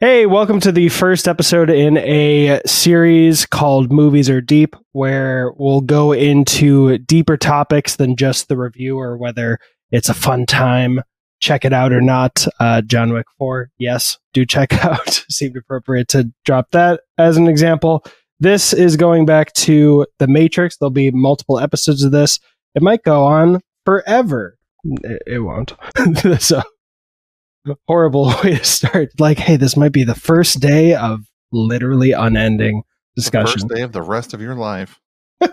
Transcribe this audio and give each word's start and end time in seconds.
Hey, 0.00 0.26
welcome 0.26 0.60
to 0.60 0.70
the 0.70 0.90
first 0.90 1.26
episode 1.26 1.68
in 1.68 1.96
a 1.96 2.60
series 2.64 3.44
called 3.46 3.90
Movies 3.90 4.30
Are 4.30 4.40
Deep, 4.40 4.76
where 4.92 5.50
we'll 5.56 5.80
go 5.80 6.12
into 6.12 6.98
deeper 6.98 7.36
topics 7.36 7.96
than 7.96 8.14
just 8.14 8.46
the 8.46 8.56
review 8.56 8.96
or 8.96 9.16
whether 9.16 9.58
it's 9.90 10.08
a 10.08 10.14
fun 10.14 10.46
time. 10.46 11.02
Check 11.40 11.64
it 11.64 11.72
out 11.72 11.92
or 11.92 12.00
not. 12.00 12.46
Uh, 12.60 12.80
John 12.82 13.12
Wick 13.12 13.26
4, 13.38 13.70
yes, 13.76 14.18
do 14.32 14.46
check 14.46 14.72
out. 14.84 15.24
Seemed 15.28 15.56
appropriate 15.56 16.06
to 16.10 16.32
drop 16.44 16.70
that 16.70 17.00
as 17.18 17.36
an 17.36 17.48
example. 17.48 18.04
This 18.38 18.72
is 18.72 18.96
going 18.96 19.26
back 19.26 19.52
to 19.54 20.06
The 20.20 20.28
Matrix. 20.28 20.76
There'll 20.76 20.90
be 20.90 21.10
multiple 21.10 21.58
episodes 21.58 22.04
of 22.04 22.12
this. 22.12 22.38
It 22.76 22.82
might 22.82 23.02
go 23.02 23.24
on 23.24 23.62
forever. 23.84 24.58
It, 24.84 25.22
it 25.26 25.38
won't. 25.40 25.74
so 26.38 26.62
horrible 27.86 28.26
way 28.44 28.56
to 28.56 28.64
start. 28.64 29.10
Like, 29.18 29.38
hey, 29.38 29.56
this 29.56 29.76
might 29.76 29.92
be 29.92 30.04
the 30.04 30.14
first 30.14 30.60
day 30.60 30.94
of 30.94 31.26
literally 31.52 32.12
unending 32.12 32.82
discussion. 33.16 33.60
First 33.60 33.68
day 33.68 33.82
of 33.82 33.92
the 33.92 34.02
rest 34.02 34.34
of 34.34 34.40
your 34.40 34.54
life. 34.54 35.00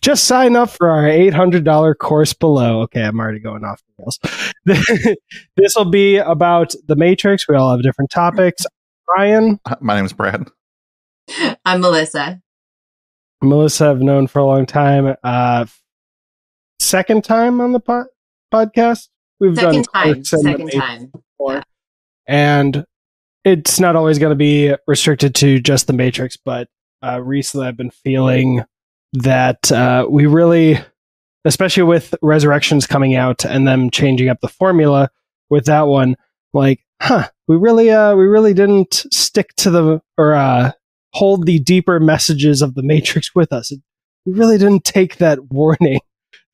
Just 0.00 0.24
sign 0.24 0.56
up 0.56 0.70
for 0.70 0.88
our 0.88 1.04
$800 1.04 1.98
course 1.98 2.32
below. 2.32 2.82
Okay, 2.82 3.02
I'm 3.02 3.18
already 3.18 3.38
going 3.40 3.64
off 3.64 3.82
the 3.86 4.02
rails. 4.02 5.16
this 5.56 5.76
will 5.76 5.90
be 5.90 6.18
about 6.18 6.74
the 6.86 6.96
Matrix. 6.96 7.48
We 7.48 7.56
all 7.56 7.70
have 7.70 7.82
different 7.82 8.10
topics. 8.10 8.64
Ryan. 9.16 9.60
My 9.80 9.96
name 9.96 10.04
is 10.04 10.12
Brad. 10.12 10.48
I'm 11.64 11.80
Melissa. 11.80 12.40
Melissa, 13.42 13.90
I've 13.90 14.00
known 14.00 14.26
for 14.26 14.38
a 14.38 14.46
long 14.46 14.66
time. 14.66 15.14
Uh, 15.22 15.66
second 16.80 17.24
time 17.24 17.60
on 17.60 17.72
the 17.72 17.80
po- 17.80 18.06
podcast. 18.52 19.08
We've 19.40 19.56
second 19.56 19.86
done 19.92 20.14
time, 20.14 20.24
second 20.24 20.70
time. 20.72 21.12
Before. 21.12 21.54
Yeah. 21.54 21.62
And 22.26 22.84
it's 23.44 23.78
not 23.78 23.96
always 23.96 24.18
going 24.18 24.30
to 24.30 24.36
be 24.36 24.74
restricted 24.86 25.34
to 25.36 25.60
just 25.60 25.86
the 25.86 25.92
Matrix, 25.92 26.36
but 26.36 26.68
uh, 27.02 27.20
recently 27.22 27.66
I've 27.66 27.76
been 27.76 27.90
feeling 27.90 28.64
that 29.12 29.70
uh, 29.70 30.06
we 30.08 30.26
really, 30.26 30.78
especially 31.44 31.84
with 31.84 32.14
Resurrections 32.22 32.86
coming 32.86 33.14
out 33.14 33.44
and 33.44 33.66
them 33.66 33.90
changing 33.90 34.28
up 34.28 34.40
the 34.40 34.48
formula 34.48 35.10
with 35.48 35.66
that 35.66 35.82
one, 35.82 36.16
like, 36.52 36.80
huh, 37.00 37.28
we 37.46 37.56
really, 37.56 37.90
uh, 37.90 38.16
we 38.16 38.24
really 38.26 38.54
didn't 38.54 39.06
stick 39.12 39.54
to 39.58 39.70
the 39.70 40.00
or 40.18 40.34
uh, 40.34 40.72
hold 41.12 41.46
the 41.46 41.60
deeper 41.60 42.00
messages 42.00 42.62
of 42.62 42.74
the 42.74 42.82
Matrix 42.82 43.34
with 43.34 43.52
us. 43.52 43.72
We 44.24 44.32
really 44.32 44.58
didn't 44.58 44.84
take 44.84 45.18
that 45.18 45.44
warning 45.52 46.00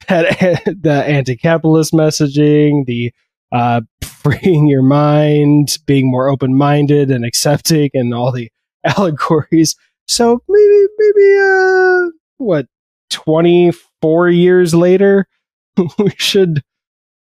that 0.09 0.65
the 0.83 1.05
anti-capitalist 1.07 1.93
messaging, 1.93 2.85
the 2.87 3.13
uh, 3.53 3.83
freeing 4.03 4.69
your 4.69 4.83
mind, 4.83 5.79
being 5.87 6.11
more 6.11 6.29
open-minded 6.29 7.11
and 7.11 7.25
accepting, 7.25 7.91
and 7.95 8.15
all 8.15 8.33
the 8.33 8.51
allegories. 8.85 9.77
So 10.07 10.41
maybe, 10.49 10.87
maybe, 10.99 11.39
uh, 11.39 12.11
what, 12.39 12.67
twenty-four 13.11 14.31
years 14.31 14.75
later, 14.75 15.27
we 15.99 16.11
should 16.17 16.63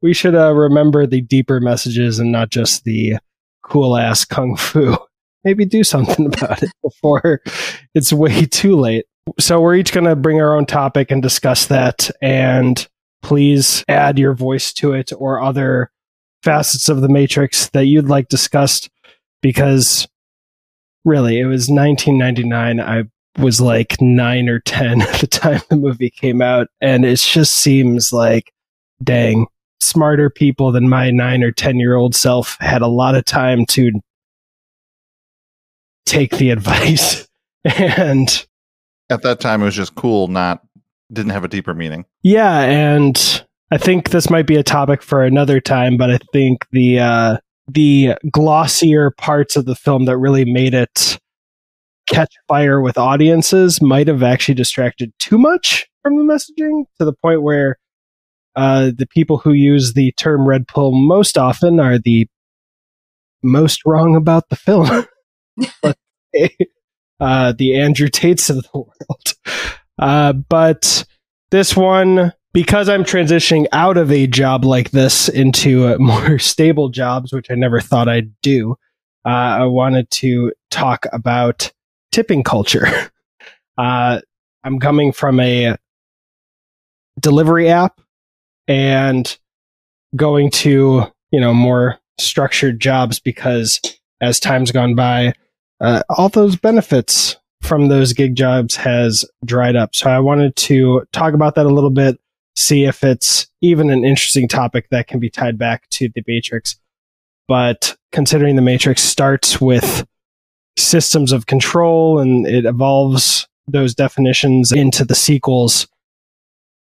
we 0.01 0.13
should 0.13 0.35
uh, 0.35 0.53
remember 0.53 1.07
the 1.07 1.21
deeper 1.21 1.59
messages 1.59 2.19
and 2.19 2.31
not 2.31 2.49
just 2.49 2.83
the 2.83 3.17
cool 3.63 3.97
ass 3.97 4.25
kung 4.25 4.55
fu. 4.55 4.97
Maybe 5.43 5.65
do 5.65 5.83
something 5.83 6.25
about 6.25 6.61
it 6.63 6.71
before 6.83 7.41
it's 7.93 8.11
way 8.11 8.45
too 8.45 8.75
late 8.75 9.05
so 9.39 9.59
we're 9.59 9.75
each 9.75 9.91
going 9.91 10.05
to 10.05 10.15
bring 10.15 10.41
our 10.41 10.55
own 10.55 10.65
topic 10.65 11.11
and 11.11 11.21
discuss 11.21 11.67
that. 11.67 12.09
And 12.21 12.87
please 13.21 13.83
add 13.87 14.19
your 14.19 14.33
voice 14.33 14.73
to 14.73 14.93
it 14.93 15.11
or 15.17 15.41
other 15.41 15.91
facets 16.43 16.89
of 16.89 17.01
the 17.01 17.09
Matrix 17.09 17.69
that 17.69 17.85
you'd 17.85 18.07
like 18.07 18.29
discussed 18.29 18.89
because 19.41 20.07
really, 21.05 21.39
it 21.39 21.45
was 21.45 21.69
1999. 21.69 22.79
I 22.79 23.03
was 23.41 23.61
like 23.61 23.99
nine 24.01 24.49
or 24.49 24.59
10 24.59 25.01
at 25.03 25.21
the 25.21 25.27
time 25.27 25.61
the 25.69 25.75
movie 25.75 26.09
came 26.09 26.41
out. 26.41 26.67
And 26.81 27.05
it 27.05 27.19
just 27.19 27.55
seems 27.55 28.11
like, 28.13 28.53
dang, 29.03 29.47
smarter 29.79 30.29
people 30.29 30.71
than 30.71 30.89
my 30.89 31.11
nine 31.11 31.43
or 31.43 31.51
10 31.51 31.79
year 31.79 31.95
old 31.95 32.15
self 32.15 32.57
had 32.59 32.81
a 32.81 32.87
lot 32.87 33.15
of 33.15 33.25
time 33.25 33.65
to 33.67 33.91
take 36.05 36.37
the 36.37 36.49
advice 36.49 37.27
and 37.63 38.47
at 39.09 39.21
that 39.23 39.39
time 39.39 39.61
it 39.61 39.65
was 39.65 39.75
just 39.75 39.95
cool, 39.95 40.27
not 40.27 40.61
didn't 41.11 41.31
have 41.31 41.43
a 41.43 41.47
deeper 41.47 41.73
meaning. 41.73 42.05
Yeah, 42.23 42.61
and 42.61 43.43
I 43.71 43.77
think 43.77 44.09
this 44.09 44.29
might 44.29 44.47
be 44.47 44.57
a 44.57 44.63
topic 44.63 45.01
for 45.01 45.23
another 45.23 45.59
time, 45.59 45.97
but 45.97 46.11
I 46.11 46.19
think 46.33 46.65
the 46.71 46.99
uh, 46.99 47.37
the 47.67 48.15
glossier 48.31 49.11
parts 49.11 49.55
of 49.55 49.65
the 49.65 49.75
film 49.75 50.05
that 50.05 50.17
really 50.17 50.45
made 50.45 50.73
it 50.73 51.19
catch 52.07 52.33
fire 52.47 52.81
with 52.81 52.97
audiences 52.97 53.81
might 53.81 54.07
have 54.07 54.23
actually 54.23 54.55
distracted 54.55 55.11
too 55.19 55.37
much 55.37 55.85
from 56.01 56.15
the 56.15 56.23
messaging 56.23 56.85
to 56.97 57.05
the 57.05 57.13
point 57.13 57.41
where 57.41 57.77
uh, 58.55 58.91
the 58.97 59.07
people 59.07 59.37
who 59.37 59.51
use 59.51 59.93
the 59.93 60.13
term 60.13 60.47
red 60.47 60.67
pill 60.67 60.91
most 60.91 61.37
often 61.37 61.79
are 61.79 61.99
the 61.99 62.27
most 63.43 63.81
wrong 63.85 64.15
about 64.15 64.49
the 64.49 64.55
film. 64.55 65.05
uh, 67.19 67.53
the 67.57 67.79
Andrew 67.79 68.07
Tates 68.07 68.49
of 68.49 68.57
the 68.57 68.69
world. 68.73 69.33
Uh, 69.99 70.33
but 70.33 71.05
this 71.51 71.75
one, 71.75 72.33
because 72.53 72.89
I'm 72.89 73.03
transitioning 73.03 73.65
out 73.71 73.97
of 73.97 74.11
a 74.11 74.27
job 74.27 74.65
like 74.65 74.91
this 74.91 75.29
into 75.29 75.87
uh, 75.87 75.97
more 75.99 76.39
stable 76.39 76.89
jobs, 76.89 77.33
which 77.33 77.49
I 77.49 77.55
never 77.55 77.81
thought 77.81 78.09
I'd 78.09 78.39
do, 78.41 78.75
uh, 79.25 79.29
I 79.29 79.65
wanted 79.65 80.09
to 80.11 80.53
talk 80.71 81.05
about 81.11 81.71
tipping 82.11 82.43
culture. 82.43 82.85
I'm 83.77 84.79
coming 84.81 85.11
from 85.13 85.39
a 85.39 85.77
delivery 87.19 87.69
app 87.69 88.01
and 88.67 89.37
going 90.15 90.49
to, 90.51 91.05
you 91.31 91.39
know, 91.39 91.53
more 91.53 91.99
structured 92.19 92.79
jobs 92.79 93.19
because 93.19 93.79
as 94.21 94.39
time's 94.39 94.71
gone 94.71 94.95
by, 94.95 95.33
uh, 95.79 96.03
all 96.09 96.29
those 96.29 96.55
benefits 96.55 97.37
from 97.61 97.87
those 97.87 98.13
gig 98.13 98.35
jobs 98.35 98.75
has 98.75 99.25
dried 99.45 99.75
up. 99.75 99.95
So 99.95 100.09
I 100.09 100.19
wanted 100.19 100.55
to 100.55 101.03
talk 101.11 101.33
about 101.33 101.55
that 101.55 101.65
a 101.65 101.73
little 101.73 101.89
bit, 101.89 102.19
see 102.55 102.85
if 102.85 103.03
it's 103.03 103.47
even 103.61 103.89
an 103.89 104.05
interesting 104.05 104.47
topic 104.47 104.89
that 104.89 105.07
can 105.07 105.19
be 105.19 105.29
tied 105.29 105.57
back 105.57 105.89
to 105.91 106.09
the 106.13 106.23
Matrix. 106.27 106.79
But 107.47 107.95
considering 108.11 108.55
the 108.55 108.61
Matrix 108.61 109.01
starts 109.01 109.59
with 109.59 110.07
systems 110.77 111.31
of 111.31 111.47
control 111.47 112.19
and 112.19 112.47
it 112.47 112.65
evolves 112.65 113.47
those 113.67 113.93
definitions 113.93 114.71
into 114.71 115.03
the 115.03 115.15
sequels. 115.15 115.87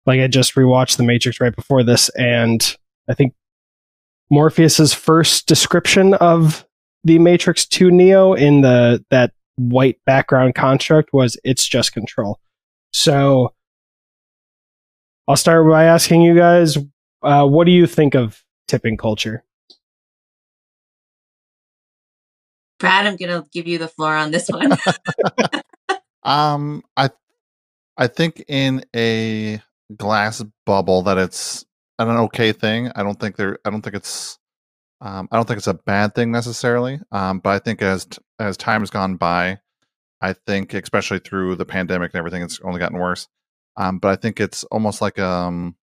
Like 0.06 0.22
I 0.22 0.28
just 0.28 0.56
rewatched 0.56 0.98
The 0.98 1.04
Matrix 1.04 1.42
right 1.42 1.56
before 1.56 1.84
this, 1.84 2.10
and 2.10 2.78
I 3.10 3.14
think 3.14 3.34
Morpheus's 4.32 4.94
first 4.94 5.48
description 5.48 6.14
of 6.16 6.66
the 7.04 7.20
Matrix 7.20 7.66
2 7.66 7.92
Neo 7.92 8.34
in 8.34 8.62
the 8.62 9.04
that 9.10 9.32
white 9.56 9.98
background 10.06 10.56
construct 10.56 11.12
was 11.14 11.38
it's 11.44 11.68
just 11.68 11.94
control. 11.94 12.40
So 12.94 13.54
I'll 15.28 15.36
start 15.36 15.70
by 15.70 15.86
asking 15.86 16.22
you 16.22 16.36
guys, 16.36 16.78
uh, 17.22 17.46
what 17.46 17.66
do 17.66 17.72
you 17.72 17.86
think 17.86 18.16
of 18.16 18.44
tipping 18.68 18.98
culture? 18.98 19.44
Brad, 22.80 23.06
I'm 23.06 23.18
gonna 23.18 23.46
give 23.52 23.68
you 23.68 23.78
the 23.78 23.90
floor 23.90 24.16
on 24.16 24.32
this 24.32 24.48
one. 24.48 24.72
um, 26.24 26.82
I, 26.96 27.10
I 27.98 28.08
think 28.08 28.44
in 28.48 28.84
a 28.96 29.62
glass 29.96 30.44
bubble 30.66 31.02
that 31.04 31.18
it's 31.18 31.66
an 32.00 32.08
okay 32.08 32.54
thing. 32.54 32.90
I 32.96 33.04
don't 33.04 33.20
think 33.20 33.36
there. 33.36 33.60
I 33.66 33.70
don't 33.70 33.82
think 33.82 33.96
it's 33.96 34.39
um, 35.02 35.28
I 35.32 35.38
don't 35.38 35.48
think 35.48 35.58
it's 35.58 35.68
a 35.68 35.74
bad 35.74 36.14
thing 36.14 36.32
necessarily, 36.32 37.00
um, 37.12 37.40
but 37.40 37.52
I 37.52 37.60
think 37.60 37.82
as 37.82 38.08
as 38.38 38.58
time 38.58 38.82
has 38.82 38.90
gone 38.90 39.16
by, 39.16 39.60
I 40.22 40.34
think 40.34 40.74
especially 40.74 41.20
through 41.20 41.56
the 41.56 41.66
pandemic 41.66 42.14
and 42.14 42.20
everything, 42.20 42.44
it's 42.44 42.60
only 42.64 42.80
gotten 42.80 43.00
worse. 43.00 43.28
Um, 43.78 44.00
but 44.00 44.10
I 44.10 44.16
think 44.18 44.40
it's 44.40 44.66
almost 44.66 45.02
like 45.02 45.18
um, 45.18 45.76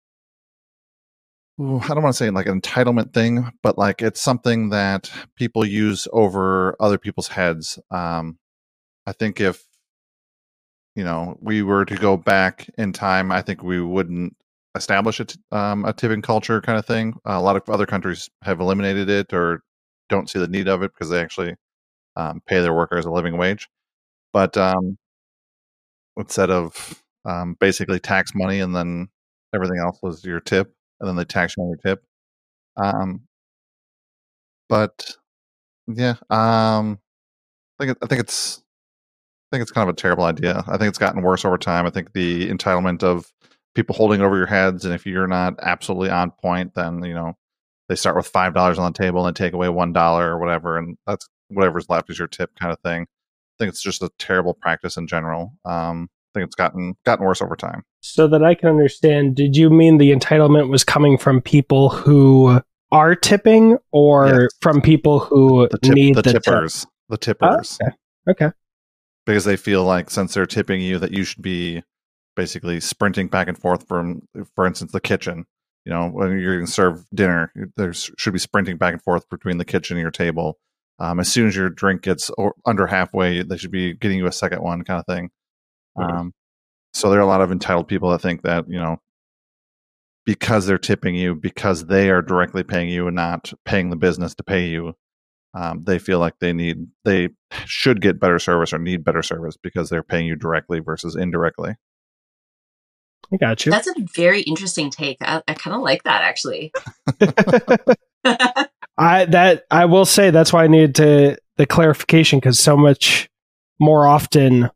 ooh, 1.60 1.80
I 1.80 1.88
don't 1.88 2.02
want 2.02 2.14
to 2.14 2.18
say 2.24 2.30
like 2.30 2.46
an 2.46 2.60
entitlement 2.60 3.14
thing, 3.14 3.50
but 3.62 3.78
like 3.78 4.02
it's 4.02 4.20
something 4.20 4.70
that 4.70 5.10
people 5.36 5.64
use 5.64 6.06
over 6.12 6.76
other 6.80 6.98
people's 6.98 7.28
heads. 7.28 7.78
Um, 7.90 8.38
I 9.06 9.12
think 9.12 9.40
if 9.40 9.64
you 10.94 11.04
know 11.04 11.38
we 11.40 11.62
were 11.62 11.86
to 11.86 11.96
go 11.96 12.18
back 12.18 12.68
in 12.76 12.92
time, 12.92 13.32
I 13.32 13.42
think 13.42 13.62
we 13.62 13.80
wouldn't 13.80 14.36
establish 14.76 15.20
a, 15.20 15.26
um, 15.56 15.84
a 15.84 15.92
tipping 15.92 16.22
culture 16.22 16.60
kind 16.60 16.78
of 16.78 16.86
thing. 16.86 17.14
Uh, 17.28 17.34
a 17.34 17.42
lot 17.42 17.56
of 17.56 17.68
other 17.68 17.86
countries 17.86 18.28
have 18.42 18.60
eliminated 18.60 19.08
it 19.10 19.32
or 19.32 19.62
don't 20.08 20.30
see 20.30 20.38
the 20.38 20.48
need 20.48 20.68
of 20.68 20.82
it 20.82 20.92
because 20.94 21.10
they 21.10 21.20
actually 21.20 21.54
um, 22.16 22.42
pay 22.46 22.60
their 22.60 22.74
workers 22.74 23.06
a 23.06 23.10
living 23.12 23.38
wage. 23.38 23.68
But 24.32 24.56
um, 24.56 24.98
instead 26.16 26.50
of 26.50 27.02
um, 27.24 27.56
basically 27.60 27.98
tax 28.00 28.32
money 28.34 28.60
and 28.60 28.74
then 28.74 29.08
everything 29.54 29.78
else 29.78 29.98
was 30.02 30.24
your 30.24 30.40
tip, 30.40 30.72
and 31.00 31.08
then 31.08 31.16
they 31.16 31.24
tax 31.24 31.56
you 31.56 31.62
on 31.62 31.68
your 31.70 31.78
tip. 31.78 32.04
Um, 32.76 33.22
but 34.68 35.16
Yeah. 35.88 36.16
Um, 36.30 37.00
I 37.80 37.86
think 37.86 37.98
I 38.02 38.06
think 38.06 38.20
it's 38.20 38.62
I 39.52 39.56
think 39.56 39.62
it's 39.62 39.72
kind 39.72 39.88
of 39.88 39.94
a 39.94 39.96
terrible 39.96 40.24
idea. 40.24 40.64
I 40.68 40.78
think 40.78 40.88
it's 40.90 40.98
gotten 40.98 41.22
worse 41.22 41.44
over 41.44 41.58
time. 41.58 41.86
I 41.86 41.90
think 41.90 42.12
the 42.12 42.48
entitlement 42.50 43.02
of 43.04 43.32
people 43.76 43.94
holding 43.94 44.20
over 44.22 44.36
your 44.36 44.46
heads, 44.46 44.84
and 44.84 44.92
if 44.92 45.06
you're 45.06 45.28
not 45.28 45.54
absolutely 45.62 46.10
on 46.10 46.32
point, 46.32 46.74
then 46.74 47.04
you 47.04 47.14
know 47.14 47.34
they 47.88 47.94
start 47.94 48.16
with 48.16 48.26
five 48.26 48.54
dollars 48.54 48.78
on 48.78 48.92
the 48.92 48.98
table 48.98 49.26
and 49.26 49.36
take 49.36 49.52
away 49.52 49.68
one 49.68 49.92
dollar 49.92 50.32
or 50.32 50.40
whatever, 50.40 50.76
and 50.78 50.96
that's 51.06 51.28
whatever's 51.48 51.88
left 51.88 52.10
is 52.10 52.18
your 52.18 52.26
tip 52.26 52.50
kind 52.58 52.72
of 52.72 52.80
thing. 52.80 53.02
I 53.02 53.54
think 53.58 53.68
it's 53.68 53.82
just 53.82 54.02
a 54.02 54.10
terrible 54.18 54.52
practice 54.54 54.96
in 54.96 55.06
general. 55.06 55.54
Um, 55.64 56.08
I 56.34 56.40
think 56.40 56.46
it's 56.46 56.56
gotten 56.56 56.94
gotten 57.04 57.24
worse 57.24 57.40
over 57.40 57.54
time. 57.54 57.84
So 58.00 58.26
that 58.28 58.42
I 58.44 58.54
can 58.54 58.68
understand, 58.68 59.34
did 59.36 59.56
you 59.56 59.70
mean 59.70 59.98
the 59.98 60.12
entitlement 60.12 60.68
was 60.68 60.84
coming 60.84 61.16
from 61.18 61.40
people 61.40 61.88
who 61.88 62.60
are 62.92 63.14
tipping, 63.14 63.78
or 63.92 64.42
Yes. 64.42 64.50
from 64.60 64.80
people 64.80 65.18
who 65.20 65.68
The, 65.70 65.78
tip, 65.78 65.94
need 65.94 66.14
the, 66.16 66.22
the, 66.22 66.32
tip? 66.34 66.42
tippers, 66.44 66.86
the 67.08 67.16
tippers, 67.18 67.78
Oh, 67.82 67.86
okay. 67.86 67.96
Okay. 68.46 68.56
because 69.24 69.44
they 69.44 69.56
feel 69.56 69.84
like 69.84 70.08
since 70.10 70.34
they're 70.34 70.46
tipping 70.46 70.80
you, 70.80 70.98
that 70.98 71.12
you 71.12 71.24
should 71.24 71.42
be 71.42 71.82
basically 72.36 72.80
sprinting 72.80 73.28
back 73.28 73.48
and 73.48 73.58
forth 73.58 73.88
from, 73.88 74.22
for 74.54 74.66
instance, 74.66 74.92
the 74.92 75.00
kitchen. 75.00 75.46
You 75.84 75.92
know, 75.92 76.08
when 76.08 76.38
you're 76.38 76.56
going 76.56 76.66
to 76.66 76.72
serve 76.72 77.04
dinner, 77.14 77.52
there 77.76 77.92
should 77.92 78.32
be 78.32 78.38
sprinting 78.38 78.76
back 78.76 78.92
and 78.92 79.02
forth 79.02 79.28
between 79.30 79.58
the 79.58 79.64
kitchen 79.64 79.96
and 79.96 80.02
your 80.02 80.10
table. 80.10 80.58
Um, 80.98 81.20
as 81.20 81.30
soon 81.30 81.48
as 81.48 81.56
your 81.56 81.68
drink 81.68 82.02
gets 82.02 82.30
under 82.64 82.86
halfway, 82.86 83.42
they 83.42 83.56
should 83.56 83.70
be 83.70 83.94
getting 83.94 84.18
you 84.18 84.26
a 84.26 84.32
second 84.32 84.62
one, 84.62 84.82
kind 84.82 85.00
of 85.00 85.06
thing. 85.06 85.30
Mhm. 85.98 86.10
Um, 86.12 86.34
so 86.94 87.10
there 87.10 87.18
are 87.18 87.22
a 87.22 87.26
lot 87.26 87.42
of 87.42 87.52
entitled 87.52 87.88
people 87.88 88.10
that 88.10 88.20
think 88.20 88.42
that 88.42 88.68
you 88.68 88.78
know 88.78 88.98
because 90.24 90.66
they're 90.66 90.78
tipping 90.78 91.14
you, 91.14 91.34
because 91.34 91.86
they 91.86 92.10
are 92.10 92.20
directly 92.20 92.64
paying 92.64 92.88
you 92.88 93.06
and 93.06 93.14
not 93.14 93.52
paying 93.64 93.90
the 93.90 93.96
business 93.96 94.34
to 94.34 94.42
pay 94.42 94.66
you, 94.66 94.94
um, 95.54 95.84
they 95.84 95.98
feel 95.98 96.18
like 96.18 96.34
they 96.40 96.52
need 96.52 96.88
they 97.04 97.30
should 97.64 98.02
get 98.02 98.20
better 98.20 98.38
service 98.38 98.72
or 98.72 98.78
need 98.78 99.04
better 99.04 99.22
service 99.22 99.56
because 99.56 99.88
they're 99.88 100.02
paying 100.02 100.26
you 100.26 100.36
directly 100.36 100.80
versus 100.80 101.16
indirectly. 101.16 101.76
I 103.32 103.36
got 103.36 103.66
you. 103.66 103.72
That's 103.72 103.88
a 103.88 103.94
very 104.14 104.42
interesting 104.42 104.90
take. 104.90 105.18
I, 105.20 105.42
I 105.48 105.54
kind 105.54 105.74
of 105.74 105.82
like 105.82 106.04
that 106.04 106.22
actually. 106.22 106.72
I 108.98 109.26
that 109.26 109.64
I 109.70 109.84
will 109.84 110.04
say 110.04 110.30
that's 110.30 110.52
why 110.52 110.64
I 110.64 110.68
needed 110.68 110.94
to 110.96 111.38
the 111.56 111.66
clarification 111.66 112.38
because 112.38 112.58
so 112.58 112.76
much 112.76 113.28
more 113.80 114.06
often. 114.06 114.70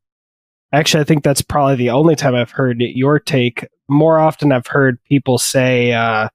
Actually, 0.73 1.01
I 1.01 1.05
think 1.05 1.25
that's 1.25 1.43
probably 1.43 1.77
the 1.77 1.91
only 1.91 2.15
time 2.15 2.35
I've 2.35 2.53
heard 2.53 2.81
your 2.81 3.19
take. 3.19 3.67
More 3.89 4.19
often, 4.19 4.53
I've 4.53 4.69
heard 4.69 5.03
people 5.05 5.39
say, 5.39 5.93
uh, 5.93 6.29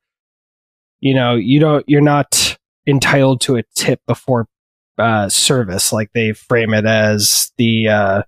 "You 0.99 1.13
know, 1.13 1.35
you 1.35 1.59
don't, 1.59 1.85
you're 1.87 2.01
not 2.01 2.57
entitled 2.85 3.41
to 3.41 3.55
a 3.55 3.63
tip 3.75 4.01
before 4.07 4.47
uh, 4.97 5.29
service." 5.29 5.93
Like 5.93 6.09
they 6.13 6.33
frame 6.33 6.73
it 6.73 6.85
as 6.85 7.53
the 7.57 7.87
uh, 7.87 8.21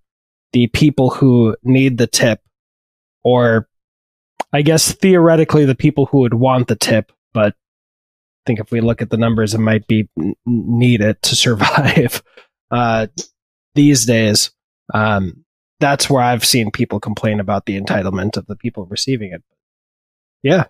the 0.53 0.67
people 0.67 1.09
who 1.09 1.57
need 1.63 1.97
the 1.97 2.07
tip, 2.07 2.39
or 3.23 3.67
I 4.53 4.61
guess 4.61 4.91
theoretically 4.91 5.65
the 5.65 5.75
people 5.75 6.05
who 6.07 6.19
would 6.19 6.33
want 6.33 6.67
the 6.67 6.75
tip, 6.75 7.11
but 7.33 7.53
I 7.53 8.43
think 8.45 8.59
if 8.59 8.71
we 8.71 8.81
look 8.81 9.01
at 9.01 9.09
the 9.09 9.17
numbers, 9.17 9.53
it 9.53 9.59
might 9.59 9.87
be 9.87 10.09
needed 10.45 11.21
to 11.23 11.35
survive 11.35 12.23
uh, 12.71 13.07
these 13.75 14.05
days. 14.05 14.51
Um, 14.93 15.43
that's 15.79 16.09
where 16.09 16.23
I've 16.23 16.45
seen 16.45 16.71
people 16.71 16.99
complain 16.99 17.39
about 17.39 17.65
the 17.65 17.79
entitlement 17.79 18.37
of 18.37 18.47
the 18.47 18.55
people 18.55 18.85
receiving 18.85 19.33
it. 19.33 19.43
Yeah, 20.43 20.65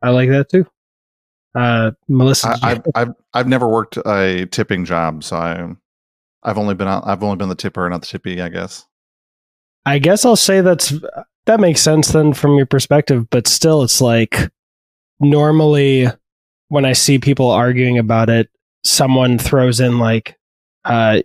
I 0.00 0.10
like 0.10 0.28
that 0.30 0.48
too. 0.48 0.66
Uh, 1.54 1.90
Melissa, 2.08 2.56
I, 2.62 2.70
I've, 2.70 2.82
I've 2.94 3.14
I've 3.34 3.48
never 3.48 3.68
worked 3.68 3.98
a 3.98 4.46
tipping 4.46 4.84
job, 4.84 5.22
so 5.22 5.36
I 5.36 5.74
I've 6.42 6.58
only 6.58 6.74
been 6.74 6.88
out, 6.88 7.04
I've 7.06 7.22
only 7.22 7.36
been 7.36 7.48
the 7.48 7.54
tipper, 7.54 7.88
not 7.88 8.00
the 8.00 8.06
tippy, 8.06 8.40
I 8.40 8.48
guess. 8.48 8.86
I 9.84 9.98
guess 9.98 10.24
I'll 10.24 10.36
say 10.36 10.60
that's 10.60 10.92
that 11.46 11.60
makes 11.60 11.80
sense 11.80 12.12
then 12.12 12.32
from 12.32 12.56
your 12.56 12.66
perspective, 12.66 13.28
but 13.30 13.46
still, 13.48 13.82
it's 13.82 14.00
like 14.00 14.50
normally 15.20 16.06
when 16.68 16.84
I 16.84 16.92
see 16.92 17.18
people 17.18 17.50
arguing 17.50 17.98
about 17.98 18.30
it, 18.30 18.48
someone 18.84 19.38
throws 19.38 19.80
in 19.80 19.98
like 19.98 20.36
uh, 20.84 21.20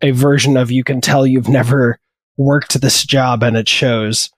a 0.00 0.10
version 0.12 0.56
of 0.56 0.70
"you 0.70 0.84
can 0.84 1.00
tell 1.00 1.26
you've 1.26 1.48
never 1.48 1.98
worked 2.36 2.80
this 2.80 3.04
job 3.04 3.42
and 3.42 3.56
it 3.56 3.68
shows." 3.68 4.30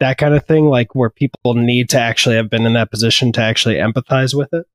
That 0.00 0.18
kind 0.18 0.34
of 0.34 0.44
thing, 0.46 0.66
like 0.66 0.96
where 0.96 1.10
people 1.10 1.54
need 1.54 1.88
to 1.90 1.98
actually 1.98 2.34
have 2.34 2.50
been 2.50 2.66
in 2.66 2.72
that 2.72 2.90
position 2.90 3.30
to 3.32 3.40
actually 3.40 3.76
empathize 3.76 4.34
with 4.34 4.52
it. 4.52 4.66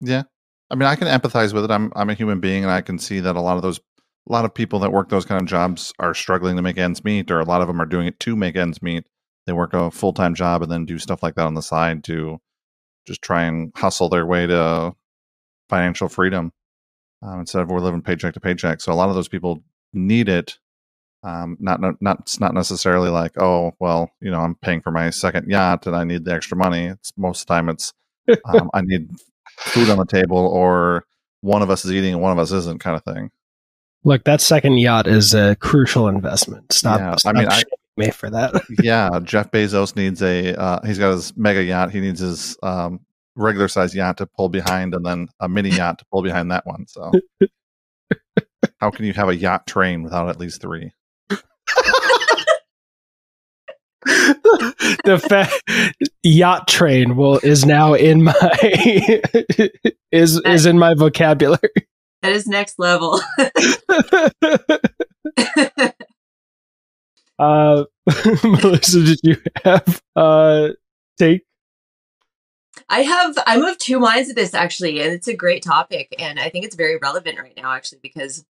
Yeah, 0.00 0.22
I 0.70 0.76
mean, 0.76 0.86
I 0.86 0.96
can 0.96 1.08
empathize 1.08 1.52
with 1.52 1.64
it. 1.64 1.70
I'm 1.70 1.92
I'm 1.94 2.10
a 2.10 2.14
human 2.14 2.40
being, 2.40 2.62
and 2.62 2.72
I 2.72 2.80
can 2.80 2.98
see 2.98 3.20
that 3.20 3.36
a 3.36 3.40
lot 3.40 3.56
of 3.56 3.62
those, 3.62 3.80
a 4.30 4.32
lot 4.32 4.44
of 4.44 4.54
people 4.54 4.78
that 4.78 4.92
work 4.92 5.08
those 5.08 5.24
kind 5.24 5.42
of 5.42 5.48
jobs 5.48 5.92
are 5.98 6.14
struggling 6.14 6.54
to 6.54 6.62
make 6.62 6.78
ends 6.78 7.02
meet, 7.02 7.30
or 7.32 7.40
a 7.40 7.44
lot 7.44 7.62
of 7.62 7.66
them 7.66 7.82
are 7.82 7.86
doing 7.86 8.06
it 8.06 8.20
to 8.20 8.36
make 8.36 8.54
ends 8.54 8.80
meet. 8.80 9.04
They 9.46 9.52
work 9.52 9.74
a 9.74 9.90
full 9.90 10.12
time 10.12 10.36
job 10.36 10.62
and 10.62 10.70
then 10.70 10.86
do 10.86 10.98
stuff 10.98 11.22
like 11.22 11.34
that 11.34 11.46
on 11.46 11.54
the 11.54 11.62
side 11.62 12.04
to 12.04 12.40
just 13.06 13.22
try 13.22 13.42
and 13.42 13.72
hustle 13.74 14.08
their 14.08 14.24
way 14.24 14.46
to 14.46 14.94
financial 15.68 16.08
freedom 16.08 16.52
um, 17.22 17.40
instead 17.40 17.62
of 17.62 17.70
we're 17.70 17.80
living 17.80 18.02
paycheck 18.02 18.34
to 18.34 18.40
paycheck. 18.40 18.80
So 18.80 18.92
a 18.92 18.94
lot 18.94 19.08
of 19.08 19.16
those 19.16 19.28
people 19.28 19.64
need 19.92 20.28
it. 20.28 20.58
Um, 21.24 21.56
not 21.58 21.80
not 21.80 22.00
not 22.00 22.20
it's 22.20 22.40
not 22.40 22.54
necessarily 22.54 23.10
like 23.10 23.32
oh 23.36 23.72
well 23.78 24.10
you 24.22 24.30
know 24.30 24.40
I'm 24.40 24.54
paying 24.54 24.80
for 24.80 24.90
my 24.90 25.10
second 25.10 25.50
yacht 25.50 25.86
and 25.86 25.96
I 25.96 26.04
need 26.04 26.24
the 26.24 26.32
extra 26.32 26.56
money. 26.56 26.86
It's 26.86 27.12
most 27.16 27.42
of 27.42 27.46
the 27.48 27.54
time 27.54 27.68
it's 27.68 27.92
um, 28.44 28.70
I 28.72 28.82
need 28.82 29.10
food 29.58 29.90
on 29.90 29.98
the 29.98 30.06
table 30.06 30.38
or 30.38 31.04
one 31.40 31.62
of 31.62 31.70
us 31.70 31.84
is 31.84 31.92
eating 31.92 32.14
and 32.14 32.22
one 32.22 32.32
of 32.32 32.38
us 32.38 32.52
isn't 32.52 32.80
kind 32.80 32.96
of 32.96 33.02
thing. 33.02 33.32
Look, 34.04 34.24
that 34.24 34.40
second 34.40 34.78
yacht 34.78 35.06
is 35.06 35.34
a 35.34 35.56
crucial 35.56 36.08
investment. 36.08 36.72
Stop, 36.72 37.00
Yeah, 37.00 37.12
I 37.12 37.16
stop 37.16 37.34
mean, 37.34 37.48
I- 37.48 37.62
me 37.96 38.10
for 38.10 38.30
that. 38.30 38.54
yeah, 38.82 39.10
Jeff 39.22 39.50
Bezos 39.50 39.94
needs 39.94 40.22
a 40.22 40.54
uh, 40.58 40.80
he's 40.86 40.98
got 40.98 41.10
his 41.12 41.36
mega 41.36 41.62
yacht. 41.62 41.90
He 41.90 42.00
needs 42.00 42.20
his 42.20 42.56
um, 42.62 43.00
regular 43.36 43.68
size 43.68 43.94
yacht 43.94 44.16
to 44.18 44.26
pull 44.26 44.48
behind 44.48 44.94
and 44.94 45.04
then 45.04 45.28
a 45.40 45.48
mini 45.48 45.70
yacht 45.70 45.98
to 45.98 46.04
pull 46.10 46.22
behind 46.22 46.50
that 46.50 46.64
one. 46.66 46.86
So 46.86 47.10
how 48.80 48.90
can 48.90 49.04
you 49.04 49.12
have 49.12 49.28
a 49.28 49.36
yacht 49.36 49.66
train 49.66 50.02
without 50.02 50.28
at 50.30 50.38
least 50.38 50.62
three? 50.62 50.92
the 55.04 55.18
fa- 55.28 55.50
yacht 56.22 56.68
train 56.68 57.16
will 57.16 57.38
is 57.42 57.66
now 57.66 57.92
in 57.94 58.22
my 58.24 58.34
is 60.10 60.40
is 60.46 60.64
in 60.66 60.78
my 60.78 60.94
vocabulary. 60.94 61.68
That 62.22 62.32
is 62.32 62.46
next 62.46 62.78
level. 62.78 63.20
uh, 67.38 67.84
Melissa, 68.44 69.04
did 69.04 69.20
you 69.22 69.36
have 69.64 70.02
uh 70.16 70.68
take? 71.18 71.42
I 72.88 73.02
have 73.02 73.38
I'm 73.46 73.64
of 73.64 73.78
two 73.78 74.00
minds 74.00 74.30
of 74.30 74.36
this 74.36 74.54
actually, 74.54 75.00
and 75.00 75.12
it's 75.12 75.28
a 75.28 75.36
great 75.36 75.62
topic, 75.62 76.14
and 76.18 76.38
I 76.38 76.50
think 76.50 76.64
it's 76.64 76.76
very 76.76 76.96
relevant 76.96 77.38
right 77.38 77.56
now 77.56 77.72
actually 77.72 78.00
because 78.02 78.44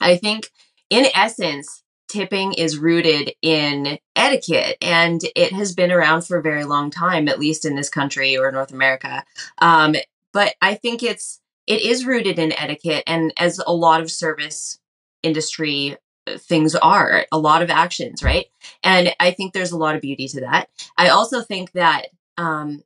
I 0.00 0.16
think 0.16 0.50
in 0.90 1.06
essence 1.14 1.82
tipping 2.08 2.52
is 2.52 2.78
rooted 2.78 3.32
in 3.42 3.98
etiquette 4.14 4.76
and 4.82 5.22
it 5.34 5.52
has 5.52 5.74
been 5.74 5.90
around 5.90 6.22
for 6.22 6.36
a 6.36 6.42
very 6.42 6.64
long 6.64 6.90
time 6.90 7.28
at 7.28 7.40
least 7.40 7.64
in 7.64 7.74
this 7.74 7.88
country 7.88 8.36
or 8.36 8.52
north 8.52 8.72
america 8.72 9.24
um, 9.58 9.94
but 10.32 10.54
i 10.60 10.74
think 10.74 11.02
it's 11.02 11.40
it 11.66 11.82
is 11.82 12.06
rooted 12.06 12.38
in 12.38 12.52
etiquette 12.52 13.04
and 13.06 13.32
as 13.36 13.60
a 13.66 13.72
lot 13.74 14.00
of 14.00 14.10
service 14.10 14.78
industry 15.22 15.96
uh, 16.26 16.38
things 16.38 16.74
are 16.74 17.26
a 17.32 17.38
lot 17.38 17.62
of 17.62 17.70
actions 17.70 18.22
right? 18.22 18.46
And 18.82 19.14
i 19.20 19.30
think 19.30 19.52
there's 19.52 19.72
a 19.72 19.78
lot 19.78 19.96
of 19.96 20.02
beauty 20.02 20.28
to 20.28 20.40
that. 20.40 20.68
I 20.96 21.08
also 21.08 21.42
think 21.42 21.72
that 21.72 22.06
um, 22.36 22.82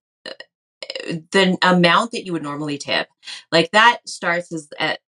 the 1.32 1.56
amount 1.62 2.12
that 2.12 2.24
you 2.24 2.32
would 2.32 2.42
normally 2.42 2.78
tip 2.78 3.08
like 3.52 3.70
that 3.72 4.08
starts 4.08 4.52
as 4.52 4.68
at 4.78 5.00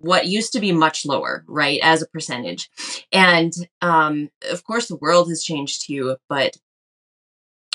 what 0.00 0.26
used 0.26 0.52
to 0.52 0.60
be 0.60 0.72
much 0.72 1.06
lower 1.06 1.44
right 1.48 1.80
as 1.82 2.02
a 2.02 2.06
percentage. 2.08 2.70
And 3.12 3.52
um 3.82 4.30
of 4.50 4.64
course 4.64 4.88
the 4.88 4.96
world 4.96 5.28
has 5.28 5.44
changed 5.44 5.86
too 5.86 6.16
but 6.28 6.56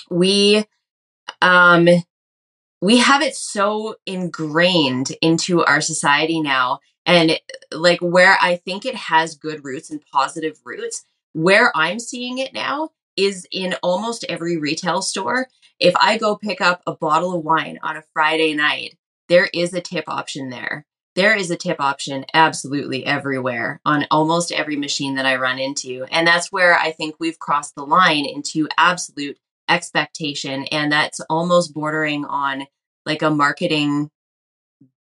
we 0.09 0.65
um 1.41 1.87
we 2.81 2.97
have 2.97 3.21
it 3.21 3.35
so 3.35 3.95
ingrained 4.05 5.11
into 5.21 5.63
our 5.63 5.81
society 5.81 6.41
now. 6.41 6.79
And 7.05 7.39
like 7.71 7.99
where 8.01 8.37
i 8.41 8.55
think 8.57 8.85
it 8.85 8.95
has 8.95 9.35
good 9.35 9.63
roots 9.63 9.89
and 9.89 10.01
positive 10.11 10.59
roots 10.65 11.05
where 11.33 11.71
i'm 11.75 11.99
seeing 11.99 12.37
it 12.37 12.53
now 12.53 12.89
is 13.15 13.47
in 13.51 13.75
almost 13.83 14.25
every 14.29 14.57
retail 14.57 15.01
store. 15.01 15.47
If 15.79 15.95
i 15.95 16.17
go 16.17 16.35
pick 16.35 16.61
up 16.61 16.81
a 16.85 16.95
bottle 16.95 17.35
of 17.35 17.43
wine 17.43 17.79
on 17.81 17.97
a 17.97 18.03
friday 18.13 18.53
night 18.53 18.97
there 19.29 19.49
is 19.53 19.73
a 19.73 19.81
tip 19.81 20.05
option 20.07 20.49
there. 20.49 20.85
There 21.15 21.35
is 21.35 21.51
a 21.51 21.55
tip 21.55 21.79
option 21.79 22.25
absolutely 22.33 23.05
everywhere 23.05 23.79
on 23.85 24.07
almost 24.11 24.51
every 24.51 24.75
machine 24.75 25.15
that 25.15 25.25
I 25.25 25.35
run 25.35 25.59
into. 25.59 26.05
And 26.11 26.25
that's 26.25 26.51
where 26.51 26.77
I 26.77 26.91
think 26.91 27.15
we've 27.19 27.39
crossed 27.39 27.75
the 27.75 27.85
line 27.85 28.25
into 28.25 28.67
absolute 28.77 29.37
expectation. 29.69 30.65
And 30.65 30.91
that's 30.91 31.19
almost 31.29 31.73
bordering 31.73 32.25
on 32.25 32.65
like 33.05 33.21
a 33.21 33.29
marketing 33.29 34.09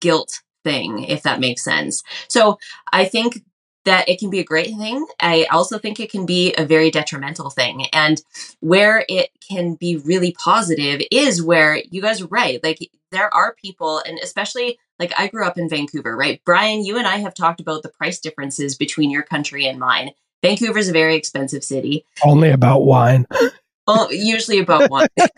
guilt 0.01 0.41
thing, 0.63 1.03
if 1.05 1.23
that 1.23 1.39
makes 1.39 1.63
sense. 1.63 2.03
So 2.27 2.59
I 2.91 3.05
think 3.05 3.41
that 3.85 4.07
it 4.09 4.19
can 4.19 4.29
be 4.29 4.39
a 4.39 4.43
great 4.43 4.75
thing. 4.75 5.05
I 5.19 5.45
also 5.45 5.79
think 5.79 5.99
it 5.99 6.11
can 6.11 6.25
be 6.25 6.53
a 6.57 6.65
very 6.65 6.91
detrimental 6.91 7.49
thing. 7.49 7.85
And 7.93 8.21
where 8.59 9.05
it 9.07 9.29
can 9.47 9.75
be 9.75 9.97
really 9.97 10.33
positive 10.33 11.01
is 11.11 11.41
where 11.41 11.81
you 11.89 12.01
guys 12.01 12.21
are 12.21 12.27
right. 12.27 12.63
Like 12.63 12.89
there 13.11 13.33
are 13.33 13.55
people, 13.55 13.99
and 14.05 14.19
especially 14.21 14.77
like 14.99 15.13
I 15.17 15.27
grew 15.27 15.45
up 15.45 15.57
in 15.57 15.69
Vancouver, 15.69 16.15
right? 16.15 16.41
Brian, 16.45 16.83
you 16.85 16.97
and 16.97 17.07
I 17.07 17.17
have 17.17 17.33
talked 17.33 17.61
about 17.61 17.83
the 17.83 17.89
price 17.89 18.19
differences 18.19 18.75
between 18.75 19.09
your 19.09 19.23
country 19.23 19.65
and 19.65 19.79
mine. 19.79 20.11
Vancouver 20.43 20.79
is 20.79 20.89
a 20.89 20.93
very 20.93 21.15
expensive 21.15 21.63
city. 21.63 22.05
Only 22.23 22.49
about 22.49 22.81
wine. 22.81 23.25
Well, 23.89 24.13
usually 24.13 24.59
about 24.59 24.91
one. 24.91 25.07
and 25.17 25.31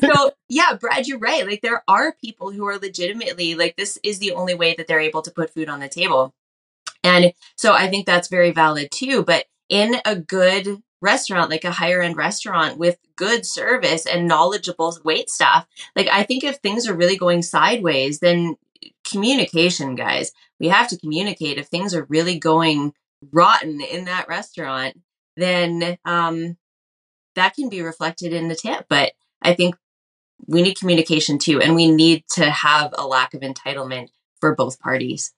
so, 0.00 0.30
yeah, 0.48 0.74
Brad, 0.78 1.08
you're 1.08 1.18
right. 1.18 1.44
Like, 1.44 1.60
there 1.60 1.82
are 1.88 2.14
people 2.20 2.52
who 2.52 2.64
are 2.66 2.78
legitimately 2.78 3.56
like, 3.56 3.76
this 3.76 3.98
is 4.04 4.20
the 4.20 4.30
only 4.30 4.54
way 4.54 4.76
that 4.76 4.86
they're 4.86 5.00
able 5.00 5.22
to 5.22 5.32
put 5.32 5.52
food 5.52 5.68
on 5.68 5.80
the 5.80 5.88
table. 5.88 6.36
And 7.02 7.32
so 7.56 7.74
I 7.74 7.88
think 7.88 8.06
that's 8.06 8.28
very 8.28 8.52
valid 8.52 8.92
too. 8.92 9.24
But 9.24 9.46
in 9.68 9.96
a 10.04 10.14
good 10.14 10.84
restaurant, 11.02 11.50
like 11.50 11.64
a 11.64 11.72
higher 11.72 12.00
end 12.00 12.16
restaurant 12.16 12.78
with 12.78 12.98
good 13.16 13.44
service 13.44 14.06
and 14.06 14.28
knowledgeable 14.28 14.96
wait 15.04 15.30
staff, 15.30 15.66
like, 15.96 16.06
I 16.06 16.22
think 16.22 16.44
if 16.44 16.58
things 16.58 16.86
are 16.86 16.94
really 16.94 17.16
going 17.16 17.42
sideways, 17.42 18.20
then 18.20 18.54
communication, 19.04 19.96
guys, 19.96 20.30
we 20.60 20.68
have 20.68 20.86
to 20.90 20.98
communicate. 20.98 21.58
If 21.58 21.66
things 21.66 21.92
are 21.92 22.06
really 22.08 22.38
going 22.38 22.92
rotten 23.32 23.80
in 23.80 24.04
that 24.04 24.28
restaurant, 24.28 24.96
then 25.38 25.98
um, 26.04 26.56
that 27.34 27.54
can 27.54 27.68
be 27.68 27.82
reflected 27.82 28.32
in 28.32 28.48
the 28.48 28.54
tip. 28.54 28.86
But 28.88 29.12
I 29.42 29.54
think 29.54 29.76
we 30.46 30.62
need 30.62 30.78
communication 30.78 31.38
too, 31.38 31.60
and 31.60 31.74
we 31.74 31.90
need 31.90 32.24
to 32.32 32.50
have 32.50 32.94
a 32.96 33.06
lack 33.06 33.34
of 33.34 33.40
entitlement 33.40 34.08
for 34.40 34.54
both 34.54 34.80
parties. 34.80 35.32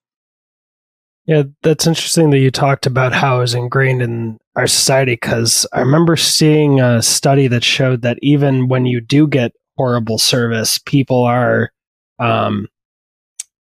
Yeah, 1.26 1.45
that's 1.62 1.87
interesting 1.87 2.30
that 2.30 2.38
you 2.38 2.50
talked 2.50 2.87
about 2.87 3.12
how 3.12 3.40
it's 3.40 3.54
ingrained 3.54 4.02
in 4.02 4.38
our 4.57 4.66
society 4.66 5.12
because 5.12 5.66
I 5.73 5.80
remember 5.80 6.16
seeing 6.16 6.80
a 6.80 7.02
study 7.02 7.47
that 7.49 7.62
showed 7.62 8.02
that 8.02 8.19
even 8.23 8.69
when 8.69 8.87
you 8.87 9.00
do 9.00 9.28
get 9.28 9.52
horrible 9.76 10.19
service, 10.19 10.78
people 10.78 11.23
are 11.25 11.71
um, 12.19 12.66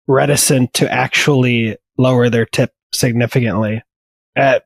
reticent 0.08 0.74
to 0.76 0.92
actually 0.92 1.78
lower 1.98 2.30
their 2.30 2.46
tip 2.46 2.72
significantly. 2.94 3.84
At, 4.36 4.66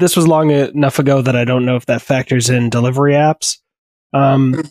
this 0.00 0.16
was 0.16 0.26
long 0.26 0.50
enough 0.50 0.98
ago 0.98 1.22
that 1.22 1.36
I 1.36 1.44
don't 1.44 1.64
know 1.64 1.76
if 1.76 1.86
that 1.86 2.02
factors 2.02 2.50
in 2.50 2.70
delivery 2.70 3.12
apps. 3.12 3.58
Um, 4.12 4.54
mm 4.54 4.70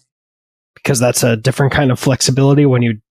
because 0.84 1.00
that's 1.00 1.24
a 1.24 1.36
different 1.36 1.74
kind 1.74 1.92
of 1.92 2.00
flexibility 2.00 2.66
when 2.66 2.82
you 2.82 3.02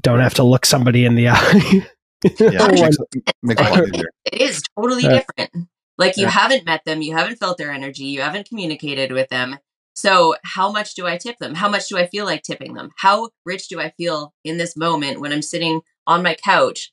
don't 0.00 0.20
have 0.20 0.34
to 0.34 0.42
look 0.42 0.66
somebody 0.66 1.04
in 1.04 1.14
the 1.14 1.28
eye. 1.30 1.86
yeah, 2.22 2.68
it 2.70 2.80
makes, 2.80 2.96
makes 3.42 3.62
it, 3.62 4.06
it 4.32 4.40
is 4.40 4.62
totally 4.78 5.06
uh, 5.06 5.20
different. 5.20 5.68
Like 5.96 6.16
you 6.16 6.24
yeah. 6.24 6.30
haven't 6.30 6.64
met 6.64 6.84
them, 6.84 7.02
you 7.02 7.14
haven't 7.16 7.36
felt 7.36 7.58
their 7.58 7.72
energy, 7.72 8.04
you 8.04 8.20
haven't 8.20 8.48
communicated 8.48 9.12
with 9.12 9.28
them. 9.28 9.58
So, 9.94 10.36
how 10.44 10.70
much 10.70 10.94
do 10.94 11.08
I 11.08 11.16
tip 11.16 11.38
them? 11.38 11.56
How 11.56 11.68
much 11.68 11.88
do 11.88 11.98
I 11.98 12.06
feel 12.06 12.24
like 12.24 12.44
tipping 12.44 12.74
them? 12.74 12.90
How 12.98 13.30
rich 13.44 13.66
do 13.66 13.80
I 13.80 13.90
feel 13.96 14.32
in 14.44 14.56
this 14.56 14.76
moment 14.76 15.20
when 15.20 15.32
I'm 15.32 15.42
sitting 15.42 15.80
on 16.06 16.22
my 16.22 16.34
couch, 16.36 16.92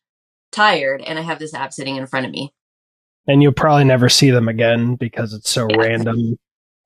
tired, 0.52 1.04
and 1.04 1.20
I 1.20 1.22
have 1.22 1.38
this 1.38 1.54
app 1.54 1.72
sitting 1.72 1.98
in 1.98 2.08
front 2.08 2.26
of 2.26 2.32
me? 2.32 2.55
And 3.28 3.42
you'll 3.42 3.54
probably 3.54 3.86
never 3.86 4.10
see 4.10 4.30
them 4.30 4.48
again 4.48 4.96
because 4.96 5.34
it's 5.34 5.50
so 5.50 5.68
yeah. 5.70 5.78
random. 5.78 6.38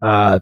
Uh, 0.02 0.40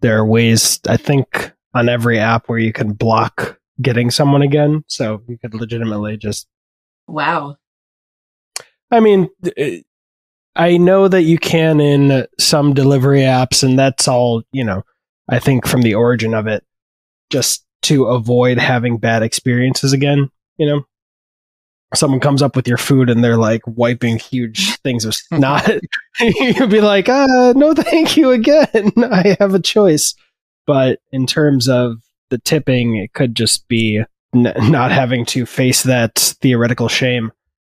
there 0.00 0.18
are 0.18 0.26
ways, 0.26 0.80
I 0.88 0.96
think, 0.96 1.52
on 1.74 1.88
every 1.88 2.18
app 2.18 2.48
where 2.48 2.58
you 2.58 2.72
can 2.72 2.92
block 2.92 3.58
getting 3.80 4.10
someone 4.10 4.42
again. 4.42 4.84
So 4.86 5.22
you 5.26 5.38
could 5.38 5.54
legitimately 5.54 6.16
just. 6.16 6.46
Wow. 7.08 7.56
I 8.90 9.00
mean, 9.00 9.30
I 10.54 10.76
know 10.76 11.08
that 11.08 11.22
you 11.22 11.38
can 11.38 11.80
in 11.80 12.26
some 12.38 12.74
delivery 12.74 13.22
apps, 13.22 13.62
and 13.62 13.78
that's 13.78 14.06
all, 14.06 14.42
you 14.52 14.62
know, 14.62 14.82
I 15.28 15.38
think 15.38 15.66
from 15.66 15.82
the 15.82 15.94
origin 15.94 16.34
of 16.34 16.46
it, 16.46 16.64
just 17.30 17.64
to 17.82 18.04
avoid 18.04 18.58
having 18.58 18.98
bad 18.98 19.22
experiences 19.22 19.92
again, 19.92 20.28
you 20.58 20.66
know? 20.66 20.84
Someone 21.94 22.20
comes 22.20 22.42
up 22.42 22.56
with 22.56 22.66
your 22.66 22.78
food 22.78 23.10
and 23.10 23.22
they're 23.22 23.36
like 23.36 23.62
wiping 23.66 24.18
huge 24.18 24.76
things 24.82 25.04
of 25.04 25.14
snot. 25.32 25.68
You'd 26.20 26.70
be 26.70 26.80
like, 26.80 27.08
uh, 27.08 27.52
no, 27.56 27.74
thank 27.74 28.16
you 28.16 28.30
again. 28.30 28.92
I 28.98 29.36
have 29.40 29.54
a 29.54 29.60
choice. 29.60 30.14
But 30.66 31.00
in 31.10 31.26
terms 31.26 31.68
of 31.68 31.98
the 32.30 32.38
tipping, 32.38 32.96
it 32.96 33.12
could 33.12 33.34
just 33.34 33.66
be 33.68 34.02
n- 34.34 34.54
not 34.70 34.92
having 34.92 35.24
to 35.26 35.44
face 35.46 35.82
that 35.82 36.16
theoretical 36.40 36.88
shame. 36.88 37.32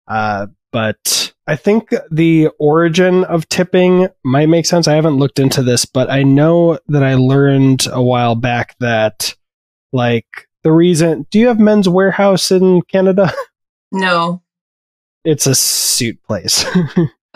Uh, 0.08 0.46
but 0.72 1.32
I 1.46 1.56
think 1.56 1.92
the 2.10 2.48
origin 2.58 3.24
of 3.24 3.48
tipping 3.48 4.08
might 4.24 4.48
make 4.48 4.66
sense. 4.66 4.88
I 4.88 4.94
haven't 4.94 5.16
looked 5.16 5.38
into 5.38 5.62
this, 5.62 5.84
but 5.84 6.10
I 6.10 6.22
know 6.22 6.78
that 6.88 7.02
I 7.02 7.14
learned 7.14 7.86
a 7.90 8.02
while 8.02 8.34
back 8.34 8.76
that, 8.80 9.34
like, 9.92 10.26
the 10.64 10.72
reason. 10.72 11.26
Do 11.30 11.38
you 11.38 11.48
have 11.48 11.60
Men's 11.60 11.86
Wearhouse 11.86 12.50
in 12.54 12.82
Canada? 12.82 13.32
No. 13.92 14.42
It's 15.24 15.46
a 15.46 15.54
suit 15.54 16.22
place. 16.24 16.64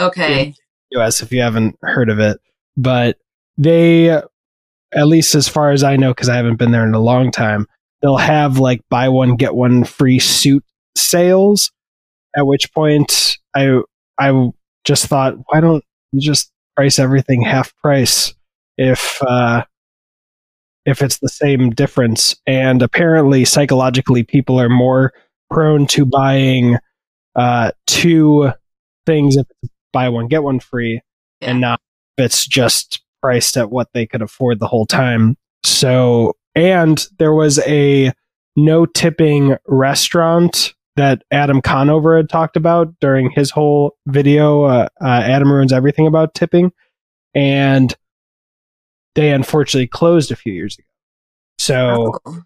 Okay. 0.01 0.55
US, 0.93 1.23
if 1.23 1.31
you 1.31 1.43
haven't 1.43 1.77
heard 1.83 2.09
of 2.09 2.19
it. 2.19 2.41
But 2.77 3.19
they 3.59 4.09
at 4.09 5.07
least 5.07 5.35
as 5.35 5.47
far 5.47 5.71
as 5.71 5.85
I 5.85 5.97
know, 5.97 6.13
because 6.13 6.29
I 6.29 6.37
haven't 6.37 6.57
been 6.57 6.73
there 6.73 6.87
in 6.87 6.95
a 6.95 7.01
long 7.01 7.31
time, 7.31 7.67
they'll 8.03 8.17
have 8.17 8.59
like 8.59 8.81
buy 8.89 9.09
one 9.09 9.37
get 9.37 9.55
one 9.55 9.85
free 9.85 10.19
suit 10.19 10.65
sales. 10.97 11.71
At 12.37 12.47
which 12.47 12.73
point, 12.73 13.37
I 13.55 13.81
I 14.19 14.51
just 14.85 15.07
thought, 15.07 15.35
why 15.47 15.61
don't 15.61 15.85
you 16.13 16.21
just 16.21 16.51
price 16.77 16.99
everything 16.99 17.43
half 17.43 17.77
price 17.77 18.35
if 18.79 19.23
uh, 19.23 19.65
if 20.87 21.03
it's 21.03 21.19
the 21.19 21.29
same 21.29 21.71
difference? 21.71 22.37
And 22.47 22.83
apparently, 22.83 23.45
psychologically, 23.45 24.23
people 24.23 24.61
are 24.61 24.69
more 24.69 25.13
prone 25.51 25.87
to 25.89 26.05
buying 26.05 26.79
uh, 27.37 27.73
two 27.87 28.53
things 29.07 29.37
if 29.37 29.47
it's 29.63 29.73
buy 29.93 30.09
one 30.09 30.29
get 30.29 30.43
one 30.43 30.61
free, 30.61 31.03
yeah. 31.41 31.51
and 31.51 31.61
not 31.61 31.81
if 32.17 32.25
it's 32.27 32.47
just 32.47 33.03
priced 33.23 33.57
at 33.57 33.71
what 33.71 33.89
they 33.93 34.07
could 34.07 34.23
afford 34.23 34.61
the 34.61 34.67
whole 34.67 34.87
time. 34.87 35.37
So, 35.65 36.37
and 36.55 37.07
there 37.19 37.35
was 37.35 37.59
a 37.61 38.13
no 38.57 38.87
tipping 38.87 39.57
restaurant 39.67 40.75
that 40.97 41.23
Adam 41.31 41.61
Conover 41.63 42.17
had 42.17 42.29
talked 42.29 42.57
about 42.57 42.99
during 43.01 43.31
his 43.31 43.51
whole 43.51 43.97
video. 44.07 44.65
Uh, 44.65 44.89
uh, 45.03 45.07
Adam 45.07 45.53
ruins 45.53 45.73
everything 45.73 46.07
about 46.07 46.35
tipping, 46.35 46.73
and 47.35 47.95
they 49.15 49.31
unfortunately 49.33 49.87
closed 49.87 50.31
a 50.31 50.37
few 50.37 50.53
years 50.53 50.79
ago. 50.79 50.87
So, 51.59 52.19
oh. 52.27 52.39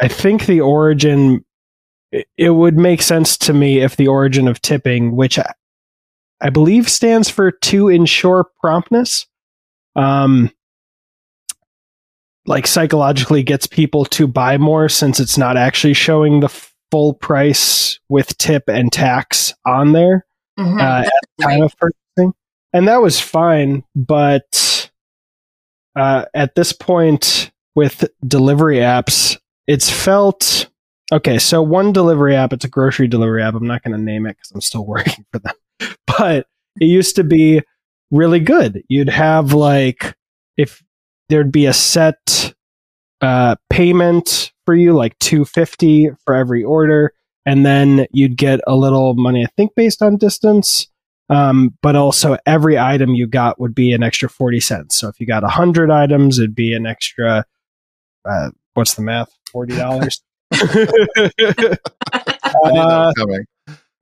I 0.00 0.08
think 0.08 0.46
the 0.46 0.60
origin 0.60 1.44
it 2.12 2.50
would 2.50 2.78
make 2.78 3.02
sense 3.02 3.36
to 3.38 3.52
me 3.52 3.80
if 3.80 3.96
the 3.96 4.08
origin 4.08 4.48
of 4.48 4.62
tipping, 4.62 5.14
which 5.14 5.38
I, 5.38 5.52
I 6.40 6.50
believe 6.50 6.88
stands 6.88 7.28
for 7.28 7.50
to 7.50 7.88
ensure 7.88 8.46
promptness, 8.60 9.26
um, 9.96 10.50
like 12.46 12.66
psychologically 12.66 13.42
gets 13.42 13.66
people 13.66 14.04
to 14.06 14.26
buy 14.26 14.56
more 14.56 14.88
since 14.88 15.20
it's 15.20 15.36
not 15.36 15.56
actually 15.56 15.94
showing 15.94 16.40
the 16.40 16.48
full 16.90 17.12
price 17.14 17.98
with 18.08 18.36
tip 18.38 18.64
and 18.68 18.90
tax 18.90 19.52
on 19.66 19.92
there 19.92 20.24
mm-hmm. 20.58 20.78
uh, 20.78 21.02
at 21.02 21.12
the 21.36 21.44
time 21.44 21.62
of 21.62 21.76
purchasing. 21.76 22.32
And 22.72 22.88
that 22.88 23.02
was 23.02 23.20
fine, 23.20 23.84
but 23.94 24.90
uh, 25.96 26.26
at 26.34 26.54
this 26.54 26.72
point 26.72 27.50
with 27.74 28.08
delivery 28.26 28.76
apps, 28.76 29.38
it's 29.66 29.90
felt 29.90 30.70
okay. 31.12 31.38
So 31.38 31.62
one 31.62 31.92
delivery 31.92 32.36
app, 32.36 32.52
it's 32.52 32.64
a 32.64 32.68
grocery 32.68 33.08
delivery 33.08 33.42
app. 33.42 33.54
I'm 33.54 33.66
not 33.66 33.82
going 33.82 33.96
to 33.96 34.02
name 34.02 34.26
it 34.26 34.36
because 34.36 34.50
I'm 34.52 34.60
still 34.60 34.86
working 34.86 35.24
for 35.32 35.38
them, 35.40 35.54
but 36.06 36.46
it 36.80 36.86
used 36.86 37.16
to 37.16 37.24
be 37.24 37.62
really 38.10 38.40
good. 38.40 38.82
You'd 38.88 39.08
have 39.08 39.52
like 39.52 40.16
if 40.56 40.82
there'd 41.28 41.52
be 41.52 41.66
a 41.66 41.72
set 41.72 42.54
uh, 43.20 43.56
payment 43.70 44.52
for 44.64 44.74
you, 44.74 44.92
like 44.92 45.18
two 45.18 45.44
fifty 45.44 46.10
for 46.24 46.34
every 46.34 46.62
order, 46.62 47.12
and 47.46 47.64
then 47.64 48.06
you'd 48.12 48.36
get 48.36 48.60
a 48.66 48.76
little 48.76 49.14
money, 49.14 49.42
I 49.42 49.48
think, 49.56 49.74
based 49.74 50.02
on 50.02 50.16
distance. 50.16 50.86
Um, 51.30 51.76
but 51.82 51.94
also 51.94 52.38
every 52.46 52.78
item 52.78 53.14
you 53.14 53.26
got 53.26 53.60
would 53.60 53.74
be 53.74 53.92
an 53.92 54.02
extra 54.02 54.28
40 54.28 54.60
cents. 54.60 54.96
So 54.96 55.08
if 55.08 55.20
you 55.20 55.26
got 55.26 55.42
100 55.42 55.90
items, 55.90 56.38
it'd 56.38 56.54
be 56.54 56.72
an 56.72 56.86
extra, 56.86 57.44
uh, 58.24 58.50
what's 58.74 58.94
the 58.94 59.02
math? 59.02 59.30
$40. 59.54 60.20
uh, 62.64 63.12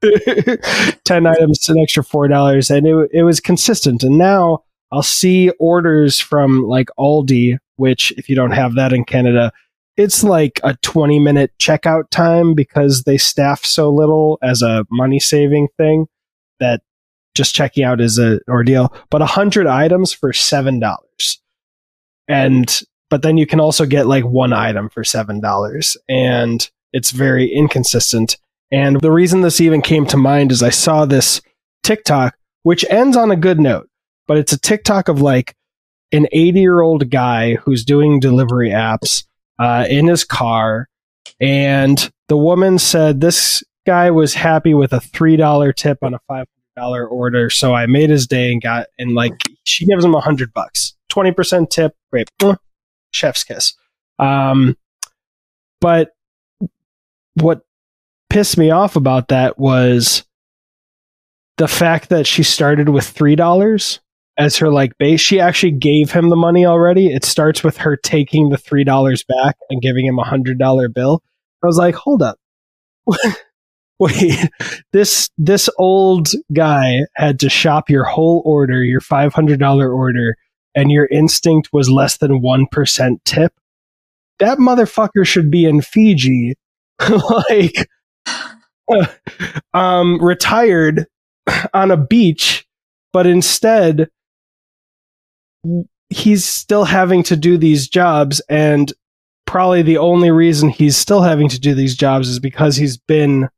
10 1.04 1.26
items, 1.26 1.68
an 1.68 1.78
extra 1.78 2.02
$4. 2.02 2.76
And 2.76 2.86
it, 2.86 3.10
it 3.12 3.22
was 3.22 3.40
consistent. 3.40 4.02
And 4.02 4.18
now 4.18 4.64
I'll 4.92 5.02
see 5.02 5.50
orders 5.58 6.20
from 6.20 6.62
like 6.62 6.88
Aldi, 6.98 7.58
which, 7.76 8.12
if 8.16 8.28
you 8.28 8.36
don't 8.36 8.52
have 8.52 8.74
that 8.74 8.92
in 8.92 9.04
Canada, 9.04 9.52
it's 9.96 10.22
like 10.22 10.60
a 10.62 10.76
20 10.82 11.18
minute 11.18 11.52
checkout 11.58 12.10
time 12.10 12.54
because 12.54 13.02
they 13.04 13.16
staff 13.16 13.64
so 13.64 13.90
little 13.90 14.38
as 14.42 14.62
a 14.62 14.84
money 14.90 15.18
saving 15.18 15.68
thing 15.76 16.06
that 16.60 16.82
just 17.34 17.54
checking 17.54 17.84
out 17.84 18.00
is 18.00 18.18
an 18.18 18.40
ordeal. 18.48 18.94
But 19.10 19.20
100 19.20 19.66
items 19.66 20.12
for 20.12 20.32
$7. 20.32 21.38
And, 22.28 22.80
but 23.10 23.22
then 23.22 23.36
you 23.36 23.46
can 23.46 23.60
also 23.60 23.86
get 23.86 24.06
like 24.06 24.24
one 24.24 24.52
item 24.52 24.88
for 24.88 25.02
$7. 25.02 25.96
And 26.08 26.70
it's 26.92 27.10
very 27.10 27.52
inconsistent. 27.52 28.36
And 28.72 29.00
the 29.00 29.12
reason 29.12 29.42
this 29.42 29.60
even 29.60 29.82
came 29.82 30.06
to 30.06 30.16
mind 30.16 30.50
is 30.50 30.62
I 30.62 30.70
saw 30.70 31.04
this 31.04 31.40
TikTok, 31.82 32.36
which 32.62 32.84
ends 32.90 33.16
on 33.16 33.30
a 33.30 33.36
good 33.36 33.60
note, 33.60 33.88
but 34.26 34.38
it's 34.38 34.52
a 34.52 34.58
TikTok 34.58 35.08
of 35.08 35.20
like 35.20 35.54
an 36.12 36.26
80 36.32 36.60
year 36.60 36.80
old 36.80 37.10
guy 37.10 37.54
who's 37.56 37.84
doing 37.84 38.20
delivery 38.20 38.70
apps 38.70 39.24
uh, 39.58 39.86
in 39.88 40.08
his 40.08 40.24
car. 40.24 40.88
And 41.40 42.10
the 42.28 42.36
woman 42.36 42.78
said 42.78 43.20
this 43.20 43.62
guy 43.86 44.10
was 44.10 44.34
happy 44.34 44.74
with 44.74 44.92
a 44.92 44.98
$3 44.98 45.74
tip 45.76 45.98
on 46.02 46.14
a 46.14 46.20
$500 46.30 47.10
order. 47.10 47.50
So 47.50 47.74
I 47.74 47.86
made 47.86 48.10
his 48.10 48.26
day 48.26 48.52
and 48.52 48.60
got, 48.60 48.86
and 48.98 49.14
like, 49.14 49.32
she 49.64 49.86
gives 49.86 50.04
him 50.04 50.14
a 50.14 50.20
hundred 50.20 50.52
bucks, 50.52 50.94
20% 51.12 51.70
tip. 51.70 51.94
Great. 52.10 52.28
Chef's 53.12 53.44
kiss. 53.44 53.74
Um, 54.18 54.76
but 55.80 56.10
what 57.34 57.62
pissed 58.30 58.58
me 58.58 58.70
off 58.70 58.96
about 58.96 59.28
that 59.28 59.58
was 59.58 60.24
the 61.58 61.68
fact 61.68 62.08
that 62.10 62.26
she 62.26 62.42
started 62.42 62.88
with 62.88 63.04
$3 63.04 63.98
as 64.38 64.56
her 64.58 64.70
like 64.70 64.96
base. 64.98 65.20
She 65.20 65.40
actually 65.40 65.72
gave 65.72 66.12
him 66.12 66.28
the 66.28 66.36
money 66.36 66.66
already. 66.66 67.08
It 67.08 67.24
starts 67.24 67.62
with 67.64 67.78
her 67.78 67.96
taking 67.96 68.50
the 68.50 68.58
three 68.58 68.84
dollars 68.84 69.24
back 69.24 69.56
and 69.70 69.80
giving 69.80 70.06
him 70.06 70.18
a 70.18 70.24
hundred 70.24 70.58
dollar 70.58 70.88
bill. 70.88 71.22
I 71.62 71.66
was 71.66 71.78
like, 71.78 71.94
hold 71.94 72.22
up. 72.22 72.38
Wait, 73.98 74.50
this 74.92 75.30
this 75.38 75.70
old 75.78 76.28
guy 76.52 77.00
had 77.14 77.40
to 77.40 77.48
shop 77.48 77.88
your 77.88 78.04
whole 78.04 78.42
order, 78.44 78.82
your 78.84 79.00
five 79.00 79.32
hundred 79.32 79.58
dollar 79.58 79.90
order, 79.90 80.36
and 80.76 80.92
your 80.92 81.06
instinct 81.06 81.70
was 81.72 81.90
less 81.90 82.18
than 82.18 82.40
one 82.40 82.66
percent 82.70 83.24
tip. 83.24 83.52
That 84.38 84.58
motherfucker 84.58 85.26
should 85.26 85.50
be 85.50 85.64
in 85.64 85.80
Fiji, 85.80 86.54
like, 87.48 87.88
um, 89.74 90.22
retired 90.22 91.06
on 91.72 91.90
a 91.90 91.96
beach, 91.96 92.66
but 93.12 93.26
instead 93.26 94.08
he's 96.10 96.44
still 96.44 96.84
having 96.84 97.22
to 97.24 97.36
do 97.36 97.58
these 97.58 97.88
jobs 97.88 98.40
and 98.48 98.92
probably 99.46 99.82
the 99.82 99.98
only 99.98 100.30
reason 100.30 100.68
he's 100.68 100.96
still 100.96 101.22
having 101.22 101.48
to 101.48 101.58
do 101.58 101.74
these 101.74 101.96
jobs 101.96 102.28
is 102.28 102.38
because 102.38 102.76
he's 102.76 102.96
been 102.96 103.48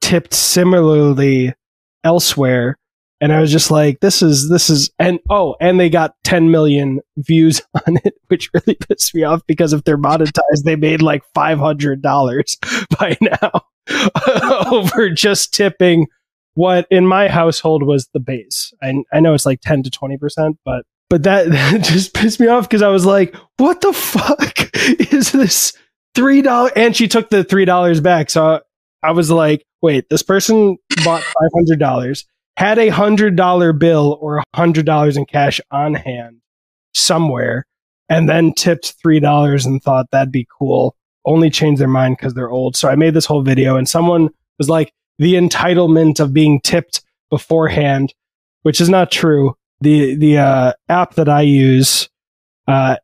tipped 0.00 0.34
similarly 0.34 1.54
elsewhere 2.04 2.76
and 3.20 3.32
i 3.32 3.40
was 3.40 3.50
just 3.50 3.70
like 3.70 4.00
this 4.00 4.22
is 4.22 4.48
this 4.48 4.68
is 4.70 4.90
and 4.98 5.18
oh 5.30 5.56
and 5.60 5.78
they 5.80 5.88
got 5.88 6.14
10 6.24 6.50
million 6.50 7.00
views 7.16 7.62
on 7.86 7.96
it 8.04 8.14
which 8.28 8.50
really 8.54 8.74
pissed 8.74 9.14
me 9.14 9.24
off 9.24 9.42
because 9.46 9.72
if 9.72 9.84
they're 9.84 9.98
monetized 9.98 10.64
they 10.64 10.76
made 10.76 11.02
like 11.02 11.22
$500 11.34 12.88
by 12.98 13.16
now 13.20 13.62
over 14.70 15.10
just 15.10 15.54
tipping 15.54 16.06
what 16.54 16.86
in 16.90 17.06
my 17.06 17.28
household 17.28 17.82
was 17.82 18.08
the 18.12 18.20
base 18.20 18.72
I, 18.82 18.94
I 19.12 19.20
know 19.20 19.34
it's 19.34 19.46
like 19.46 19.60
10 19.60 19.82
to 19.84 19.90
20% 19.90 20.56
but 20.64 20.84
but 21.08 21.22
that, 21.22 21.50
that 21.50 21.82
just 21.82 22.14
pissed 22.14 22.40
me 22.40 22.48
off 22.48 22.68
because 22.68 22.82
I 22.82 22.88
was 22.88 23.06
like, 23.06 23.34
what 23.58 23.80
the 23.80 23.92
fuck 23.92 24.70
is 25.12 25.32
this 25.32 25.72
three 26.14 26.42
dollar? 26.42 26.70
And 26.74 26.96
she 26.96 27.08
took 27.08 27.30
the 27.30 27.44
three 27.44 27.64
dollars 27.64 28.00
back. 28.00 28.30
So 28.30 28.60
I 29.02 29.12
was 29.12 29.30
like, 29.30 29.64
wait, 29.82 30.08
this 30.10 30.22
person 30.22 30.76
bought 31.04 31.22
five 31.22 31.50
hundred 31.54 31.78
dollars, 31.78 32.26
had 32.56 32.78
a 32.78 32.88
hundred 32.88 33.36
dollar 33.36 33.72
bill 33.72 34.18
or 34.20 34.38
a 34.38 34.44
hundred 34.54 34.86
dollars 34.86 35.16
in 35.16 35.26
cash 35.26 35.60
on 35.70 35.94
hand 35.94 36.40
somewhere, 36.94 37.66
and 38.08 38.28
then 38.28 38.52
tipped 38.54 38.94
three 39.00 39.20
dollars 39.20 39.66
and 39.66 39.82
thought 39.82 40.10
that'd 40.10 40.32
be 40.32 40.46
cool. 40.58 40.96
Only 41.24 41.50
changed 41.50 41.80
their 41.80 41.88
mind 41.88 42.16
because 42.16 42.34
they're 42.34 42.50
old. 42.50 42.76
So 42.76 42.88
I 42.88 42.94
made 42.94 43.14
this 43.14 43.26
whole 43.26 43.42
video, 43.42 43.76
and 43.76 43.88
someone 43.88 44.30
was 44.58 44.68
like, 44.68 44.92
the 45.18 45.34
entitlement 45.34 46.20
of 46.20 46.32
being 46.32 46.60
tipped 46.60 47.02
beforehand, 47.30 48.14
which 48.62 48.80
is 48.80 48.88
not 48.88 49.10
true 49.10 49.54
the 49.80 50.14
the 50.16 50.38
uh, 50.38 50.72
app 50.88 51.14
that 51.14 51.28
I 51.28 51.42
use 51.42 52.08
uh, 52.66 52.96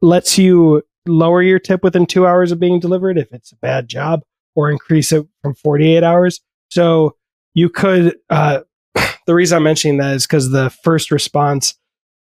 lets 0.00 0.38
you 0.38 0.82
lower 1.06 1.42
your 1.42 1.58
tip 1.58 1.82
within 1.82 2.06
two 2.06 2.26
hours 2.26 2.50
of 2.50 2.58
being 2.58 2.80
delivered 2.80 3.18
if 3.18 3.32
it's 3.32 3.52
a 3.52 3.56
bad 3.56 3.88
job, 3.88 4.22
or 4.54 4.70
increase 4.70 5.12
it 5.12 5.26
from 5.42 5.54
48 5.54 6.02
hours. 6.02 6.40
So 6.70 7.16
you 7.52 7.68
could. 7.68 8.16
Uh, 8.30 8.60
the 9.26 9.34
reason 9.34 9.56
I'm 9.56 9.62
mentioning 9.62 9.98
that 9.98 10.14
is 10.14 10.26
because 10.26 10.50
the 10.50 10.70
first 10.70 11.10
response 11.10 11.74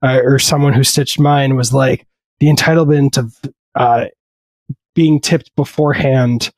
uh, 0.03 0.19
or 0.23 0.39
someone 0.39 0.73
who 0.73 0.83
stitched 0.83 1.19
mine 1.19 1.55
was 1.55 1.73
like 1.73 2.05
the 2.39 2.47
entitlement 2.47 3.17
of 3.17 3.35
uh, 3.75 4.05
being 4.95 5.19
tipped 5.19 5.55
beforehand 5.55 6.51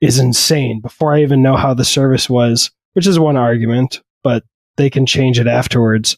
is 0.00 0.18
insane 0.18 0.80
before 0.80 1.14
I 1.14 1.22
even 1.22 1.42
know 1.42 1.56
how 1.56 1.74
the 1.74 1.84
service 1.84 2.28
was, 2.28 2.70
which 2.92 3.06
is 3.06 3.18
one 3.18 3.36
argument, 3.36 4.02
but 4.22 4.44
they 4.76 4.90
can 4.90 5.06
change 5.06 5.38
it 5.38 5.46
afterwards. 5.46 6.16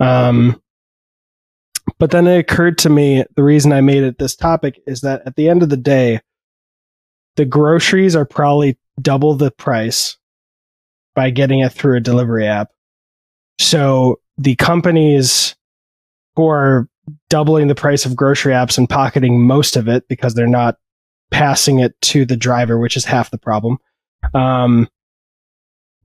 Um, 0.00 0.60
but 1.98 2.10
then 2.10 2.26
it 2.26 2.38
occurred 2.38 2.78
to 2.78 2.90
me 2.90 3.24
the 3.36 3.42
reason 3.42 3.72
I 3.72 3.80
made 3.80 4.02
it 4.02 4.18
this 4.18 4.36
topic 4.36 4.80
is 4.86 5.02
that 5.02 5.22
at 5.26 5.36
the 5.36 5.48
end 5.48 5.62
of 5.62 5.68
the 5.68 5.76
day, 5.76 6.20
the 7.36 7.44
groceries 7.44 8.16
are 8.16 8.24
probably 8.24 8.78
double 9.00 9.34
the 9.34 9.50
price 9.50 10.16
by 11.14 11.30
getting 11.30 11.60
it 11.60 11.72
through 11.72 11.96
a 11.96 12.00
delivery 12.00 12.46
app. 12.46 12.70
So 13.58 14.20
the 14.38 14.54
companies 14.56 15.56
who 16.34 16.48
are 16.48 16.88
doubling 17.30 17.68
the 17.68 17.74
price 17.74 18.04
of 18.04 18.16
grocery 18.16 18.52
apps 18.52 18.78
and 18.78 18.88
pocketing 18.88 19.40
most 19.40 19.76
of 19.76 19.88
it 19.88 20.06
because 20.08 20.34
they're 20.34 20.46
not 20.46 20.76
passing 21.30 21.78
it 21.78 22.00
to 22.00 22.24
the 22.24 22.36
driver, 22.36 22.78
which 22.78 22.96
is 22.96 23.04
half 23.04 23.30
the 23.30 23.38
problem. 23.38 23.78
Um, 24.34 24.88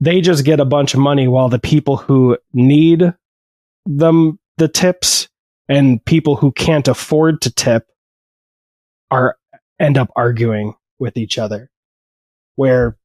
they 0.00 0.20
just 0.20 0.44
get 0.44 0.58
a 0.58 0.64
bunch 0.64 0.94
of 0.94 1.00
money 1.00 1.28
while 1.28 1.48
the 1.48 1.60
people 1.60 1.96
who 1.96 2.36
need 2.52 3.12
them 3.86 4.38
the 4.58 4.68
tips 4.68 5.28
and 5.68 6.04
people 6.04 6.36
who 6.36 6.52
can't 6.52 6.88
afford 6.88 7.40
to 7.42 7.52
tip 7.52 7.86
are 9.10 9.36
end 9.78 9.96
up 9.96 10.10
arguing 10.16 10.74
with 10.98 11.16
each 11.16 11.38
other 11.38 11.70
where 12.56 12.96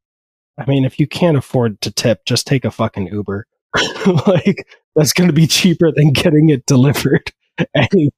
i 0.58 0.66
mean 0.66 0.86
if 0.86 1.00
you 1.00 1.08
can't 1.08 1.38
afford 1.38 1.80
to 1.82 1.92
tip 1.92 2.26
just 2.26 2.46
take 2.46 2.66
a 2.66 2.72
fucking 2.72 3.08
uber 3.08 3.48
like 4.28 4.68
that's 4.96 5.14
going 5.14 5.28
to 5.28 5.34
be 5.34 5.48
cheaper 5.48 5.92
than 5.92 6.12
getting 6.12 6.50
it 6.50 6.66
delivered 6.66 7.32
and 7.74 8.12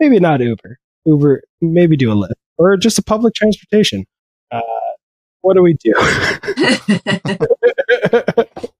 maybe 0.00 0.20
not 0.20 0.40
uber 0.40 0.78
uber 1.04 1.42
maybe 1.60 1.96
do 1.96 2.12
a 2.12 2.14
Lyft 2.14 2.32
or 2.58 2.76
just 2.76 2.98
a 2.98 3.02
public 3.02 3.34
transportation 3.34 4.04
uh, 4.50 4.60
what 5.40 5.54
do 5.54 5.62
we 5.62 5.74
do 5.74 5.92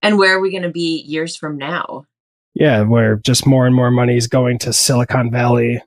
and 0.02 0.18
where 0.18 0.36
are 0.36 0.40
we 0.40 0.50
going 0.50 0.62
to 0.62 0.70
be 0.70 1.00
years 1.02 1.36
from 1.36 1.58
now 1.58 2.06
yeah, 2.54 2.82
where 2.82 3.16
just 3.16 3.46
more 3.46 3.66
and 3.66 3.74
more 3.74 3.90
money 3.90 4.16
is 4.16 4.26
going 4.26 4.58
to 4.60 4.72
Silicon 4.72 5.30
Valley 5.30 5.82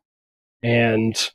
and 0.63 1.31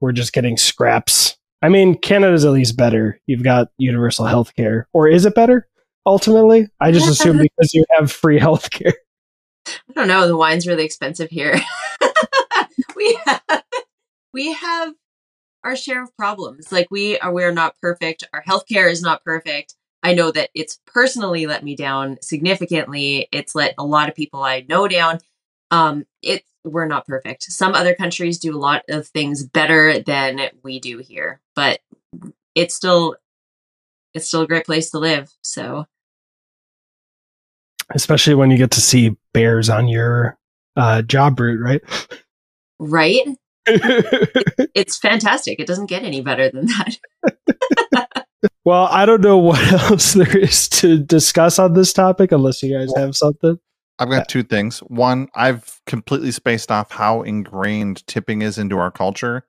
we're 0.00 0.12
just 0.12 0.32
getting 0.32 0.56
scraps. 0.56 1.36
I 1.60 1.68
mean, 1.68 1.98
Canada's 1.98 2.44
at 2.44 2.52
least 2.52 2.76
better. 2.76 3.20
You've 3.26 3.42
got 3.42 3.68
universal 3.78 4.26
health 4.26 4.54
care. 4.54 4.88
Or 4.92 5.08
is 5.08 5.26
it 5.26 5.34
better 5.34 5.68
ultimately? 6.06 6.68
I 6.80 6.92
just 6.92 7.08
assume 7.08 7.38
because 7.38 7.74
you 7.74 7.84
have 7.96 8.10
free 8.10 8.38
health 8.38 8.70
care. 8.70 8.94
I 9.66 9.92
don't 9.94 10.08
know. 10.08 10.26
The 10.26 10.36
wine's 10.36 10.66
really 10.66 10.84
expensive 10.84 11.30
here. 11.30 11.58
we 12.96 13.18
have, 13.24 13.64
we 14.32 14.52
have 14.52 14.94
our 15.62 15.76
share 15.76 16.02
of 16.02 16.14
problems. 16.16 16.70
Like 16.70 16.88
we 16.90 17.18
are, 17.18 17.32
we're 17.32 17.52
not 17.52 17.78
perfect. 17.80 18.24
Our 18.32 18.42
healthcare 18.42 18.90
is 18.90 19.02
not 19.02 19.24
perfect. 19.24 19.74
I 20.02 20.12
know 20.12 20.30
that 20.32 20.50
it's 20.54 20.78
personally 20.86 21.46
let 21.46 21.64
me 21.64 21.74
down 21.74 22.18
significantly. 22.20 23.26
It's 23.32 23.54
let 23.54 23.74
a 23.78 23.86
lot 23.86 24.10
of 24.10 24.14
people 24.14 24.42
I 24.42 24.66
know 24.68 24.86
down. 24.86 25.18
Um, 25.70 26.04
it 26.22 26.44
we're 26.62 26.86
not 26.86 27.06
perfect. 27.06 27.44
Some 27.44 27.74
other 27.74 27.94
countries 27.94 28.38
do 28.38 28.56
a 28.56 28.60
lot 28.60 28.82
of 28.88 29.06
things 29.08 29.44
better 29.44 30.00
than 30.00 30.50
we 30.62 30.80
do 30.80 30.98
here, 30.98 31.40
but 31.54 31.80
it's 32.54 32.74
still 32.74 33.16
it's 34.14 34.28
still 34.28 34.42
a 34.42 34.46
great 34.46 34.66
place 34.66 34.90
to 34.90 34.98
live. 34.98 35.32
So, 35.42 35.86
especially 37.94 38.34
when 38.34 38.50
you 38.50 38.56
get 38.56 38.70
to 38.72 38.80
see 38.80 39.16
bears 39.32 39.68
on 39.68 39.88
your 39.88 40.38
uh, 40.76 41.02
job 41.02 41.38
route, 41.40 41.60
right? 41.60 41.82
Right. 42.78 43.20
it, 43.66 44.70
it's 44.74 44.98
fantastic. 44.98 45.58
It 45.60 45.66
doesn't 45.66 45.86
get 45.86 46.02
any 46.04 46.20
better 46.20 46.50
than 46.50 46.66
that. 46.66 46.98
Well, 48.64 48.88
I 48.90 49.04
don't 49.04 49.20
know 49.20 49.36
what 49.36 49.60
else 49.90 50.14
there 50.14 50.36
is 50.36 50.68
to 50.70 50.98
discuss 50.98 51.58
on 51.58 51.74
this 51.74 51.92
topic 51.92 52.32
unless 52.32 52.62
you 52.62 52.76
guys 52.76 52.90
have 52.96 53.14
something. 53.14 53.58
I've 53.98 54.10
got 54.10 54.28
two 54.28 54.42
things. 54.42 54.78
One, 54.80 55.28
I've 55.34 55.80
completely 55.86 56.30
spaced 56.30 56.70
off 56.72 56.90
how 56.90 57.22
ingrained 57.22 58.06
tipping 58.06 58.42
is 58.42 58.58
into 58.58 58.78
our 58.78 58.90
culture. 58.90 59.44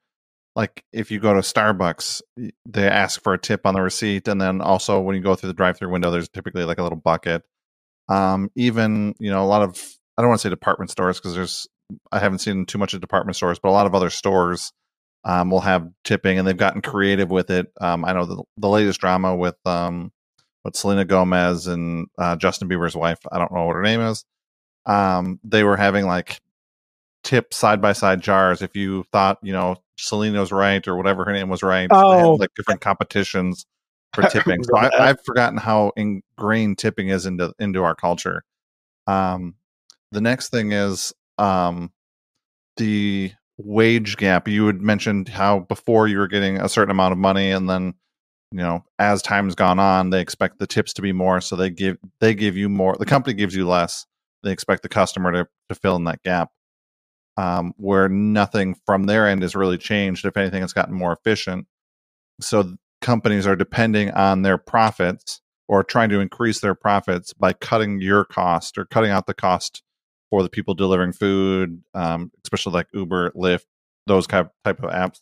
like 0.56 0.84
if 0.94 1.12
you 1.12 1.20
go 1.20 1.34
to 1.34 1.40
Starbucks, 1.40 2.22
they 2.66 2.88
ask 2.88 3.22
for 3.24 3.34
a 3.34 3.38
tip 3.38 3.66
on 3.66 3.74
the 3.74 3.82
receipt, 3.82 4.28
and 4.28 4.40
then 4.40 4.62
also 4.62 5.00
when 5.00 5.16
you 5.16 5.22
go 5.22 5.36
through 5.36 5.48
the 5.48 5.54
drive-through 5.54 5.90
window, 5.90 6.12
there's 6.12 6.30
typically 6.30 6.64
like 6.64 6.78
a 6.78 6.84
little 6.84 6.98
bucket. 6.98 7.44
Um, 8.08 8.50
even 8.56 9.16
you 9.20 9.32
know 9.32 9.44
a 9.44 9.48
lot 9.48 9.62
of 9.64 9.82
I 10.18 10.22
don't 10.22 10.30
want 10.30 10.42
to 10.42 10.48
say 10.48 10.50
department 10.50 10.92
stores 10.92 11.18
because 11.20 11.36
there's 11.36 11.68
I 12.12 12.20
haven't 12.20 12.40
seen 12.40 12.66
too 12.66 12.78
much 12.78 12.94
of 12.94 13.02
department 13.02 13.36
stores, 13.36 13.60
but 13.60 13.70
a 13.70 13.72
lot 13.72 13.86
of 13.86 13.94
other 13.96 14.10
stores 14.10 14.72
um, 15.24 15.50
will 15.50 15.62
have 15.62 15.88
tipping, 16.04 16.38
and 16.38 16.48
they've 16.48 16.56
gotten 16.58 16.82
creative 16.82 17.30
with 17.30 17.50
it. 17.50 17.72
Um, 17.82 18.06
I 18.06 18.14
know 18.14 18.26
the, 18.26 18.44
the 18.58 18.70
latest 18.70 19.00
drama 19.00 19.36
with 19.36 19.56
um, 19.66 20.12
with 20.64 20.76
Selena 20.76 21.06
Gomez 21.06 21.68
and 21.68 22.08
uh, 22.18 22.36
Justin 22.36 22.70
Bieber's 22.70 22.96
wife. 22.96 23.20
I 23.32 23.38
don't 23.40 23.52
know 23.52 23.66
what 23.66 23.76
her 23.76 23.82
name 23.82 24.02
is. 24.02 24.24
Um, 24.86 25.40
they 25.44 25.64
were 25.64 25.78
having 25.78 26.06
like 26.06 26.40
tip 27.24 27.54
side 27.54 27.82
by 27.82 27.94
side 27.94 28.22
jars. 28.22 28.62
If 28.62 28.76
you 28.76 29.04
thought 29.12 29.40
you 29.42 29.54
know 29.54 29.78
Selena 29.98 30.40
was 30.40 30.52
right 30.52 30.88
or 30.88 30.96
whatever 30.96 31.26
her 31.26 31.34
name 31.34 31.50
was 31.50 31.64
right, 31.64 31.90
they 31.90 31.96
had, 31.96 32.26
Oh. 32.26 32.34
like 32.36 32.54
different 32.56 32.82
competitions 32.82 33.66
for 34.16 34.24
tipping. 34.30 34.64
so 34.64 34.78
I, 34.78 35.10
I've 35.10 35.24
forgotten 35.26 35.58
how 35.58 35.92
ingrained 35.96 36.78
tipping 36.78 37.10
is 37.10 37.26
into 37.26 37.54
into 37.60 37.84
our 37.84 37.96
culture. 37.96 38.44
Um, 39.08 39.56
the 40.12 40.22
next 40.22 40.50
thing 40.50 40.72
is 40.72 41.14
um, 41.38 41.92
the 42.78 43.32
wage 43.58 44.18
gap. 44.18 44.48
You 44.48 44.68
had 44.68 44.82
mentioned 44.82 45.30
how 45.30 45.60
before 45.60 46.08
you 46.08 46.18
were 46.18 46.28
getting 46.28 46.58
a 46.58 46.70
certain 46.70 46.92
amount 46.92 47.12
of 47.12 47.18
money, 47.18 47.52
and 47.52 47.70
then 47.70 47.94
you 48.52 48.60
know 48.60 48.84
as 49.00 49.22
time's 49.22 49.56
gone 49.56 49.80
on, 49.80 50.10
they 50.10 50.22
expect 50.22 50.60
the 50.60 50.68
tips 50.68 50.94
to 50.94 51.02
be 51.02 51.12
more, 51.12 51.42
so 51.42 51.56
they 51.56 51.70
give 51.70 51.98
they 52.20 52.34
give 52.34 52.58
you 52.58 52.70
more. 52.70 52.96
The 52.98 53.06
company 53.06 53.34
gives 53.36 53.56
you 53.56 53.68
less. 53.68 54.06
They 54.44 54.52
expect 54.52 54.84
the 54.84 54.90
customer 54.90 55.32
to 55.32 55.48
to 55.70 55.76
fill 55.76 55.96
in 55.96 56.06
that 56.06 56.24
gap. 56.24 56.52
Um, 57.38 57.74
where 57.76 58.08
nothing 58.08 58.78
from 58.86 59.08
their 59.08 59.28
end 59.28 59.42
has 59.42 59.56
really 59.56 59.78
changed. 59.78 60.26
If 60.26 60.38
anything, 60.38 60.64
it's 60.64 60.72
gotten 60.72 60.96
more 60.96 61.12
efficient. 61.12 61.68
So 62.40 62.78
companies 63.02 63.46
are 63.48 63.56
depending 63.56 64.12
on 64.12 64.42
their 64.42 64.58
profits 64.58 65.42
or 65.68 65.84
trying 65.84 66.10
to 66.10 66.20
increase 66.20 66.60
their 66.60 66.76
profits 66.76 67.34
by 67.34 67.54
cutting 67.54 68.02
your 68.02 68.24
cost 68.24 68.78
or 68.78 68.86
cutting 68.86 69.12
out 69.12 69.26
the 69.28 69.34
cost 69.34 69.84
for 70.30 70.44
the 70.44 70.50
people 70.50 70.74
delivering 70.74 71.14
food, 71.14 71.82
um, 71.94 72.32
especially 72.44 72.74
like 72.74 72.88
Uber, 72.94 73.32
Lyft, 73.32 73.66
those 74.08 74.28
type 74.28 74.52
type 74.64 74.84
of 74.84 74.92
apps, 74.92 75.20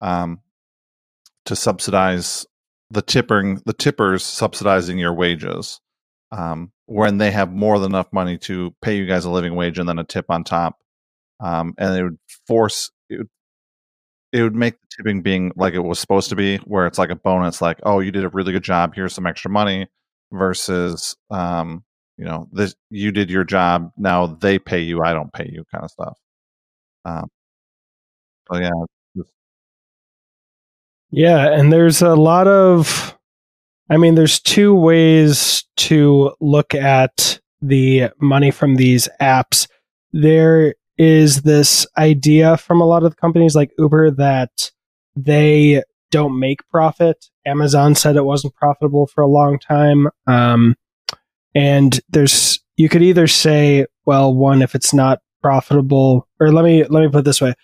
um, 0.00 0.40
to 1.46 1.56
subsidize 1.56 2.46
the 2.90 3.02
tipping, 3.02 3.60
the 3.64 3.72
tippers 3.72 4.24
subsidizing 4.24 4.98
your 4.98 5.14
wages, 5.14 5.80
um, 6.30 6.72
when 6.86 7.18
they 7.18 7.30
have 7.30 7.52
more 7.52 7.78
than 7.78 7.92
enough 7.92 8.12
money 8.12 8.38
to 8.38 8.74
pay 8.82 8.96
you 8.96 9.06
guys 9.06 9.24
a 9.24 9.30
living 9.30 9.54
wage 9.54 9.78
and 9.78 9.88
then 9.88 9.98
a 9.98 10.04
tip 10.04 10.26
on 10.28 10.44
top, 10.44 10.78
um, 11.40 11.74
and 11.78 11.96
it 11.96 12.02
would 12.02 12.18
force 12.46 12.90
it 13.08 13.18
would, 13.18 13.28
it 14.32 14.42
would 14.42 14.54
make 14.54 14.80
the 14.80 14.86
tipping 14.96 15.22
being 15.22 15.52
like 15.56 15.74
it 15.74 15.80
was 15.80 15.98
supposed 15.98 16.30
to 16.30 16.36
be, 16.36 16.56
where 16.58 16.86
it's 16.86 16.98
like 16.98 17.10
a 17.10 17.16
bonus, 17.16 17.60
like 17.62 17.78
oh 17.84 18.00
you 18.00 18.10
did 18.10 18.24
a 18.24 18.28
really 18.30 18.52
good 18.52 18.64
job, 18.64 18.94
here's 18.94 19.14
some 19.14 19.26
extra 19.26 19.50
money, 19.50 19.86
versus 20.32 21.16
um, 21.30 21.84
you 22.18 22.24
know 22.24 22.48
this 22.52 22.74
you 22.90 23.10
did 23.12 23.30
your 23.30 23.44
job 23.44 23.90
now 23.96 24.26
they 24.26 24.58
pay 24.58 24.80
you 24.80 25.02
i 25.02 25.12
don't 25.12 25.32
pay 25.32 25.48
you 25.50 25.64
kind 25.72 25.82
of 25.82 25.90
stuff 25.90 26.18
um 27.04 27.26
so 28.50 28.58
yeah 28.58 28.70
Yeah, 31.12 31.52
and 31.52 31.70
there's 31.70 32.00
a 32.00 32.14
lot 32.16 32.48
of 32.48 33.16
I 33.90 33.98
mean 33.98 34.14
there's 34.14 34.40
two 34.40 34.74
ways 34.74 35.64
to 35.76 36.32
look 36.40 36.74
at 36.74 37.38
the 37.60 38.08
money 38.18 38.50
from 38.50 38.76
these 38.76 39.08
apps. 39.20 39.68
There 40.12 40.74
is 40.98 41.42
this 41.42 41.86
idea 41.96 42.56
from 42.56 42.80
a 42.80 42.86
lot 42.86 43.02
of 43.02 43.10
the 43.10 43.16
companies 43.16 43.54
like 43.54 43.70
Uber 43.78 44.10
that 44.12 44.70
they 45.16 45.82
don't 46.10 46.38
make 46.38 46.68
profit. 46.68 47.26
Amazon 47.46 47.94
said 47.94 48.16
it 48.16 48.24
wasn't 48.24 48.54
profitable 48.54 49.06
for 49.06 49.22
a 49.22 49.26
long 49.26 49.58
time. 49.58 50.08
Um, 50.26 50.76
and 51.54 52.00
there's 52.08 52.60
you 52.76 52.88
could 52.88 53.02
either 53.02 53.26
say, 53.26 53.86
well, 54.06 54.34
one, 54.34 54.62
if 54.62 54.74
it's 54.74 54.94
not 54.94 55.20
profitable, 55.42 56.28
or 56.40 56.52
let 56.52 56.64
me 56.64 56.84
let 56.84 57.02
me 57.02 57.08
put 57.08 57.18
it 57.18 57.24
this 57.24 57.40
way. 57.40 57.54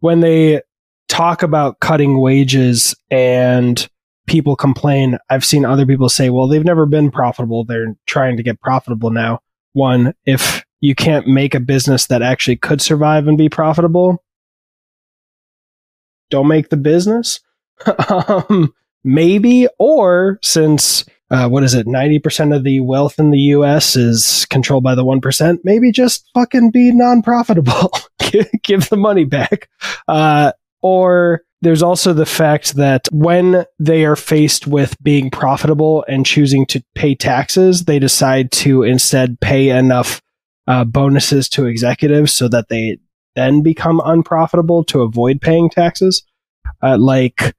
When 0.00 0.20
they 0.20 0.62
talk 1.08 1.42
about 1.42 1.80
cutting 1.80 2.20
wages 2.20 2.94
and 3.10 3.88
people 4.26 4.56
complain, 4.56 5.18
I've 5.30 5.44
seen 5.44 5.64
other 5.64 5.86
people 5.86 6.08
say, 6.08 6.30
well, 6.30 6.48
they've 6.48 6.64
never 6.64 6.86
been 6.86 7.10
profitable. 7.10 7.64
They're 7.64 7.94
trying 8.06 8.36
to 8.36 8.42
get 8.42 8.60
profitable 8.60 9.10
now. 9.10 9.40
One, 9.72 10.14
if 10.26 10.64
you 10.82 10.94
can't 10.96 11.28
make 11.28 11.54
a 11.54 11.60
business 11.60 12.08
that 12.08 12.20
actually 12.20 12.56
could 12.56 12.82
survive 12.82 13.28
and 13.28 13.38
be 13.38 13.48
profitable, 13.48 14.22
don't 16.28 16.48
make 16.48 16.68
the 16.68 16.76
business. 16.76 17.40
um, 18.10 18.74
maybe, 19.04 19.68
or 19.78 20.38
since 20.42 21.04
uh, 21.30 21.48
what 21.48 21.62
is 21.62 21.72
it, 21.72 21.86
ninety 21.86 22.18
percent 22.18 22.52
of 22.52 22.64
the 22.64 22.80
wealth 22.80 23.18
in 23.18 23.30
the 23.30 23.38
U.S. 23.38 23.96
is 23.96 24.44
controlled 24.50 24.84
by 24.84 24.94
the 24.94 25.04
one 25.04 25.20
percent, 25.20 25.60
maybe 25.64 25.92
just 25.92 26.28
fucking 26.34 26.72
be 26.72 26.92
non-profitable, 26.92 27.92
give 28.62 28.88
the 28.90 28.96
money 28.96 29.24
back. 29.24 29.68
Uh, 30.08 30.52
or 30.82 31.42
there's 31.62 31.82
also 31.82 32.12
the 32.12 32.26
fact 32.26 32.74
that 32.74 33.06
when 33.12 33.64
they 33.78 34.04
are 34.04 34.16
faced 34.16 34.66
with 34.66 35.00
being 35.00 35.30
profitable 35.30 36.04
and 36.08 36.26
choosing 36.26 36.66
to 36.66 36.82
pay 36.96 37.14
taxes, 37.14 37.84
they 37.84 38.00
decide 38.00 38.50
to 38.50 38.82
instead 38.82 39.38
pay 39.40 39.68
enough 39.68 40.20
uh, 40.66 40.84
bonuses 40.84 41.48
to 41.50 41.66
executives 41.66 42.32
so 42.32 42.48
that 42.48 42.68
they 42.68 42.98
then 43.34 43.62
become 43.62 44.00
unprofitable 44.04 44.84
to 44.84 45.02
avoid 45.02 45.40
paying 45.40 45.70
taxes. 45.70 46.22
Uh, 46.82 46.98
like, 46.98 47.54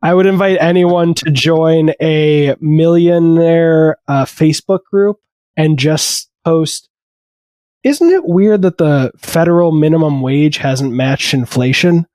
I 0.00 0.14
would 0.14 0.26
invite 0.26 0.58
anyone 0.60 1.14
to 1.14 1.30
join 1.30 1.90
a 2.00 2.56
millionaire 2.60 3.96
uh, 4.08 4.24
Facebook 4.24 4.80
group 4.90 5.18
and 5.56 5.78
just 5.78 6.30
post. 6.44 6.88
Isn't 7.84 8.10
it 8.10 8.24
weird 8.24 8.62
that 8.62 8.78
the 8.78 9.12
federal 9.16 9.72
minimum 9.72 10.20
wage 10.20 10.58
hasn't 10.58 10.92
matched 10.92 11.34
inflation? 11.34 12.06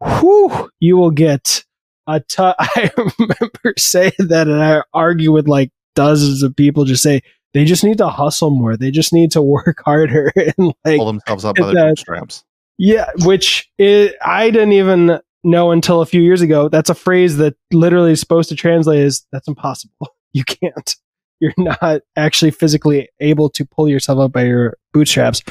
Whew, 0.00 0.70
you 0.80 0.96
will 0.96 1.10
get 1.10 1.64
a 2.06 2.20
ton. 2.20 2.54
I 2.58 2.90
remember 2.96 3.74
saying 3.76 4.12
that, 4.18 4.48
and 4.48 4.62
I 4.62 4.82
argue 4.92 5.32
with 5.32 5.48
like 5.48 5.70
dozens 5.94 6.42
of 6.42 6.56
people. 6.56 6.84
Just 6.84 7.02
say 7.02 7.22
they 7.54 7.64
just 7.64 7.84
need 7.84 7.98
to 7.98 8.08
hustle 8.08 8.50
more. 8.50 8.76
They 8.76 8.90
just 8.90 9.12
need 9.12 9.32
to 9.32 9.42
work 9.42 9.82
harder 9.84 10.32
and 10.36 10.74
like 10.84 10.98
pull 10.98 11.06
themselves 11.06 11.44
up 11.44 11.56
by 11.56 11.72
their 11.72 11.88
bootstraps 11.90 12.44
yeah, 12.82 13.10
which 13.26 13.70
is, 13.76 14.12
I 14.24 14.48
didn't 14.48 14.72
even 14.72 15.20
know 15.44 15.70
until 15.70 16.00
a 16.00 16.06
few 16.06 16.22
years 16.22 16.40
ago. 16.40 16.70
That's 16.70 16.88
a 16.88 16.94
phrase 16.94 17.36
that 17.36 17.54
literally 17.70 18.12
is 18.12 18.20
supposed 18.20 18.48
to 18.48 18.54
translate 18.56 19.00
as 19.00 19.26
that's 19.30 19.46
impossible. 19.46 20.08
You 20.32 20.44
can't. 20.44 20.94
You're 21.40 21.52
not 21.58 22.02
actually 22.14 22.52
physically 22.52 23.08
able 23.18 23.50
to 23.50 23.64
pull 23.64 23.88
yourself 23.88 24.20
up 24.20 24.30
by 24.30 24.44
your 24.44 24.76
bootstraps. 24.92 25.42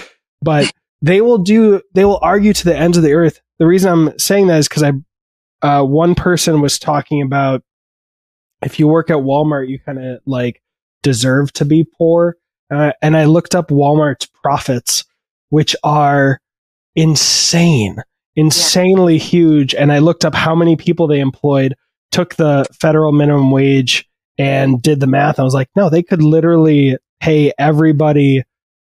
But 0.42 0.72
they 1.02 1.20
will 1.20 1.40
do. 1.40 1.82
They 1.94 2.06
will 2.06 2.20
argue 2.22 2.54
to 2.54 2.64
the 2.64 2.78
ends 2.78 2.96
of 2.96 3.04
the 3.04 3.12
earth. 3.12 3.42
The 3.58 3.68
reason 3.68 3.92
I'm 3.92 4.18
saying 4.18 4.48
that 4.48 4.60
is 4.60 4.70
because 4.70 4.84
I, 4.84 4.94
uh, 5.62 5.84
one 5.84 6.16
person 6.16 6.62
was 6.62 6.80
talking 6.80 7.22
about 7.22 7.62
if 8.64 8.80
you 8.80 8.88
work 8.88 9.10
at 9.10 9.18
Walmart, 9.18 9.68
you 9.68 9.80
kind 9.80 10.02
of 10.02 10.22
like 10.26 10.62
deserve 11.04 11.52
to 11.54 11.66
be 11.66 11.86
poor. 11.98 12.38
Uh, 12.72 12.92
and 13.02 13.18
I 13.18 13.26
looked 13.26 13.56
up 13.56 13.70
Walmart's 13.70 14.28
profits, 14.28 15.06
which 15.50 15.76
are 15.84 16.40
insane, 16.96 17.98
insanely 18.36 19.18
huge. 19.18 19.74
And 19.74 19.92
I 19.92 20.00
looked 20.00 20.26
up 20.26 20.36
how 20.36 20.56
many 20.56 20.76
people 20.76 21.08
they 21.08 21.20
employed, 21.20 21.76
took 22.12 22.36
the 22.36 22.66
federal 22.80 23.12
minimum 23.12 23.52
wage, 23.52 24.08
and 24.38 24.82
did 24.82 25.00
the 25.00 25.08
math. 25.08 25.40
I 25.40 25.44
was 25.44 25.54
like, 25.54 25.70
no, 25.76 25.90
they 25.90 26.04
could 26.04 26.24
literally 26.24 26.98
pay 27.20 27.52
everybody 27.58 28.44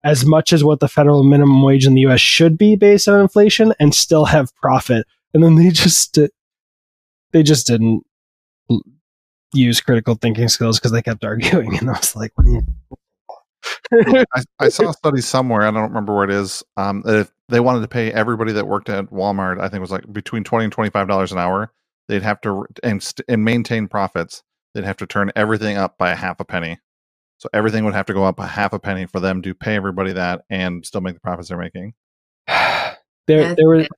as 0.04 0.26
much 0.26 0.54
as 0.54 0.63
what 0.63 0.80
the 0.80 0.88
federal 0.88 1.24
minimum 1.24 1.63
wage 1.63 1.86
in 1.86 1.93
the 1.93 2.02
US 2.02 2.22
should 2.22 2.58
be 2.58 2.76
based 2.76 3.08
on 3.08 3.20
inflation 3.20 3.74
and 3.80 3.93
still 3.93 4.26
have 4.26 4.56
profit. 4.56 5.06
And 5.34 5.43
then 5.43 5.56
they 5.56 5.70
just 5.70 6.17
they 7.32 7.43
just 7.43 7.67
didn't 7.67 8.04
use 9.53 9.81
critical 9.81 10.15
thinking 10.15 10.47
skills 10.47 10.79
because 10.79 10.91
they 10.91 11.01
kept 11.01 11.23
arguing 11.23 11.77
and 11.77 11.89
I 11.89 11.93
was 11.93 12.15
like, 12.15 12.31
what 12.36 12.45
do 12.45 12.51
you 12.51 12.65
I, 14.33 14.43
I 14.60 14.69
saw 14.69 14.89
a 14.89 14.93
study 14.93 15.19
somewhere 15.19 15.63
i 15.63 15.71
don't 15.71 15.89
remember 15.89 16.15
where 16.15 16.23
it 16.23 16.31
is 16.31 16.63
um 16.77 17.01
that 17.05 17.19
if 17.19 17.31
they 17.49 17.60
wanted 17.60 17.81
to 17.81 17.88
pay 17.88 18.12
everybody 18.13 18.51
that 18.53 18.67
worked 18.67 18.88
at 18.88 19.05
walmart 19.05 19.60
i 19.60 19.63
think 19.63 19.75
it 19.75 19.81
was 19.81 19.91
like 19.91 20.12
between 20.13 20.43
20 20.43 20.65
and 20.65 20.71
25 20.71 21.07
dollars 21.07 21.31
an 21.31 21.38
hour 21.38 21.71
they'd 22.07 22.21
have 22.21 22.39
to 22.41 22.65
and, 22.83 23.01
st- 23.01 23.25
and 23.27 23.43
maintain 23.43 23.88
profits 23.88 24.43
they'd 24.73 24.83
have 24.83 24.97
to 24.97 25.05
turn 25.05 25.31
everything 25.36 25.75
up 25.75 25.97
by 25.97 26.12
a 26.12 26.15
half 26.15 26.39
a 26.39 26.45
penny 26.45 26.79
so 27.39 27.49
everything 27.53 27.83
would 27.83 27.93
have 27.93 28.05
to 28.05 28.13
go 28.13 28.23
up 28.23 28.39
a 28.39 28.47
half 28.47 28.73
a 28.73 28.79
penny 28.79 29.05
for 29.05 29.19
them 29.19 29.41
to 29.41 29.53
pay 29.53 29.75
everybody 29.75 30.13
that 30.13 30.43
and 30.49 30.86
still 30.86 31.01
make 31.01 31.15
the 31.15 31.19
profits 31.19 31.49
they're 31.49 31.57
making 31.57 31.93
there 32.47 33.55
there 33.55 33.67
was 33.67 33.86
it. 33.86 33.91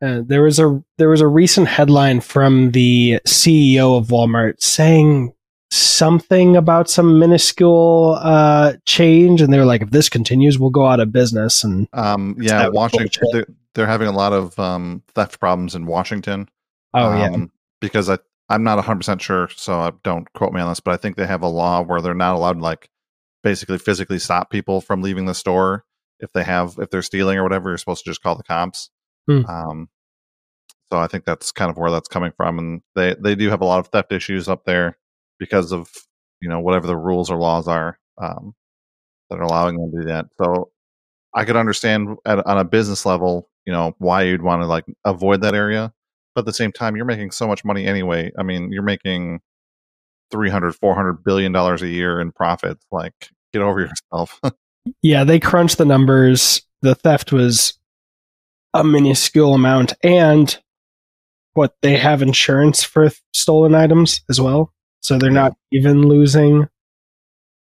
Uh, 0.00 0.22
there 0.24 0.42
was 0.42 0.58
a 0.58 0.82
there 0.96 1.08
was 1.08 1.20
a 1.20 1.26
recent 1.26 1.68
headline 1.68 2.20
from 2.20 2.70
the 2.72 3.20
CEO 3.26 3.98
of 3.98 4.08
Walmart 4.08 4.60
saying 4.62 5.32
something 5.70 6.56
about 6.56 6.88
some 6.88 7.18
minuscule 7.18 8.18
uh, 8.20 8.74
change, 8.86 9.40
and 9.40 9.52
they 9.52 9.58
were 9.58 9.64
like, 9.64 9.82
"If 9.82 9.90
this 9.90 10.08
continues, 10.08 10.58
we'll 10.58 10.70
go 10.70 10.86
out 10.86 11.00
of 11.00 11.12
business." 11.12 11.64
And 11.64 11.88
Um, 11.92 12.36
yeah, 12.38 12.68
Washington. 12.68 13.28
There, 13.32 13.46
they're 13.74 13.86
having 13.86 14.08
a 14.08 14.12
lot 14.12 14.32
of 14.32 14.58
um, 14.58 15.02
theft 15.14 15.40
problems 15.40 15.74
in 15.74 15.86
Washington. 15.86 16.48
Oh 16.94 17.16
yeah. 17.16 17.30
um, 17.30 17.50
because 17.80 18.08
I 18.08 18.18
I'm 18.48 18.62
not 18.62 18.76
100 18.76 18.98
percent 18.98 19.22
sure, 19.22 19.48
so 19.54 19.80
uh, 19.80 19.90
don't 20.04 20.32
quote 20.32 20.52
me 20.52 20.60
on 20.60 20.70
this, 20.70 20.80
but 20.80 20.94
I 20.94 20.96
think 20.96 21.16
they 21.16 21.26
have 21.26 21.42
a 21.42 21.48
law 21.48 21.82
where 21.82 22.00
they're 22.00 22.14
not 22.14 22.34
allowed 22.34 22.54
to 22.54 22.62
like 22.62 22.88
basically 23.42 23.78
physically 23.78 24.18
stop 24.18 24.50
people 24.50 24.80
from 24.80 25.02
leaving 25.02 25.26
the 25.26 25.34
store 25.34 25.84
if 26.20 26.32
they 26.32 26.44
have 26.44 26.76
if 26.78 26.90
they're 26.90 27.02
stealing 27.02 27.36
or 27.38 27.42
whatever. 27.42 27.70
You're 27.70 27.78
supposed 27.78 28.04
to 28.04 28.10
just 28.10 28.22
call 28.22 28.36
the 28.36 28.42
cops. 28.42 28.90
Hmm. 29.28 29.44
Um, 29.46 29.88
so 30.92 30.98
I 30.98 31.06
think 31.06 31.24
that's 31.24 31.52
kind 31.52 31.70
of 31.70 31.76
where 31.76 31.90
that's 31.90 32.08
coming 32.08 32.32
from, 32.36 32.58
and 32.58 32.82
they 32.94 33.14
they 33.20 33.34
do 33.34 33.50
have 33.50 33.60
a 33.60 33.66
lot 33.66 33.78
of 33.78 33.88
theft 33.88 34.12
issues 34.12 34.48
up 34.48 34.64
there 34.64 34.96
because 35.38 35.72
of 35.72 35.90
you 36.40 36.48
know 36.48 36.60
whatever 36.60 36.86
the 36.86 36.96
rules 36.96 37.30
or 37.30 37.36
laws 37.36 37.68
are 37.68 37.98
um, 38.20 38.54
that 39.28 39.38
are 39.38 39.42
allowing 39.42 39.76
them 39.76 39.90
to 39.92 39.98
do 39.98 40.08
that. 40.08 40.26
So 40.38 40.70
I 41.34 41.44
could 41.44 41.56
understand 41.56 42.16
at, 42.24 42.44
on 42.46 42.58
a 42.58 42.64
business 42.64 43.04
level, 43.04 43.50
you 43.66 43.72
know, 43.72 43.94
why 43.98 44.22
you'd 44.22 44.42
want 44.42 44.62
to 44.62 44.66
like 44.66 44.84
avoid 45.04 45.42
that 45.42 45.54
area, 45.54 45.92
but 46.34 46.42
at 46.42 46.46
the 46.46 46.54
same 46.54 46.72
time, 46.72 46.96
you're 46.96 47.04
making 47.04 47.32
so 47.32 47.46
much 47.46 47.64
money 47.64 47.86
anyway. 47.86 48.32
I 48.38 48.42
mean, 48.42 48.72
you're 48.72 48.82
making 48.82 49.40
300 50.30 50.74
400 50.74 51.24
billion 51.24 51.52
dollars 51.52 51.82
a 51.82 51.88
year 51.88 52.20
in 52.20 52.32
profits 52.32 52.84
like 52.92 53.14
get 53.54 53.62
over 53.62 53.80
yourself 53.80 54.38
Yeah, 55.02 55.24
they 55.24 55.38
crunched 55.38 55.78
the 55.78 55.84
numbers. 55.84 56.62
The 56.82 56.94
theft 56.94 57.32
was 57.32 57.77
a 58.74 58.84
minuscule 58.84 59.54
amount, 59.54 59.94
and 60.02 60.58
what 61.54 61.74
they 61.82 61.96
have 61.96 62.22
insurance 62.22 62.82
for 62.82 63.10
stolen 63.32 63.74
items 63.74 64.20
as 64.28 64.40
well, 64.40 64.72
so 65.00 65.18
they're 65.18 65.30
not 65.30 65.56
even 65.72 66.02
losing 66.08 66.68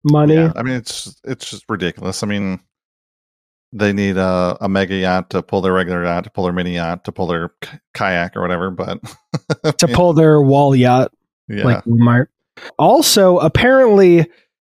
money. 0.09 0.35
yeah 0.35 0.53
i 0.55 0.63
mean 0.63 0.77
it's 0.77 1.21
it's 1.25 1.51
just 1.51 1.65
ridiculous 1.69 2.23
i 2.23 2.27
mean 2.29 2.61
they 3.73 3.93
need 3.93 4.17
a, 4.17 4.57
a 4.61 4.69
mega 4.69 4.95
yacht 4.95 5.31
to 5.31 5.43
pull 5.43 5.61
their 5.61 5.73
regular 5.73 6.05
yacht 6.05 6.23
to 6.23 6.31
pull 6.31 6.45
their 6.45 6.53
mini 6.53 6.75
yacht 6.77 7.05
to 7.05 7.11
pull 7.11 7.27
their 7.27 7.49
k- 7.61 7.79
kayak 7.93 8.37
or 8.37 8.41
whatever 8.41 8.71
but 8.71 9.01
To 9.79 9.89
pull 9.89 10.13
their 10.13 10.41
wall 10.41 10.77
yacht 10.77 11.13
yeah 11.49 11.65
like 11.65 11.85
Walmart. 11.85 12.29
Also, 12.79 13.39
apparently, 13.39 14.27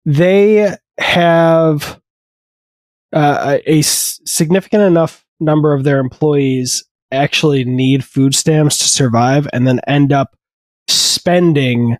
they 0.05 0.75
have 0.97 2.01
uh, 3.13 3.59
a, 3.65 3.81
significant 3.83 4.81
enough 4.83 5.26
number 5.39 5.73
of 5.73 5.83
their 5.83 5.99
employees 5.99 6.83
actually 7.11 7.63
need 7.63 8.03
food 8.03 8.35
stamps 8.35 8.77
to 8.79 8.85
survive, 8.85 9.47
and 9.53 9.67
then 9.67 9.79
end 9.87 10.11
up 10.11 10.35
spending 10.87 11.97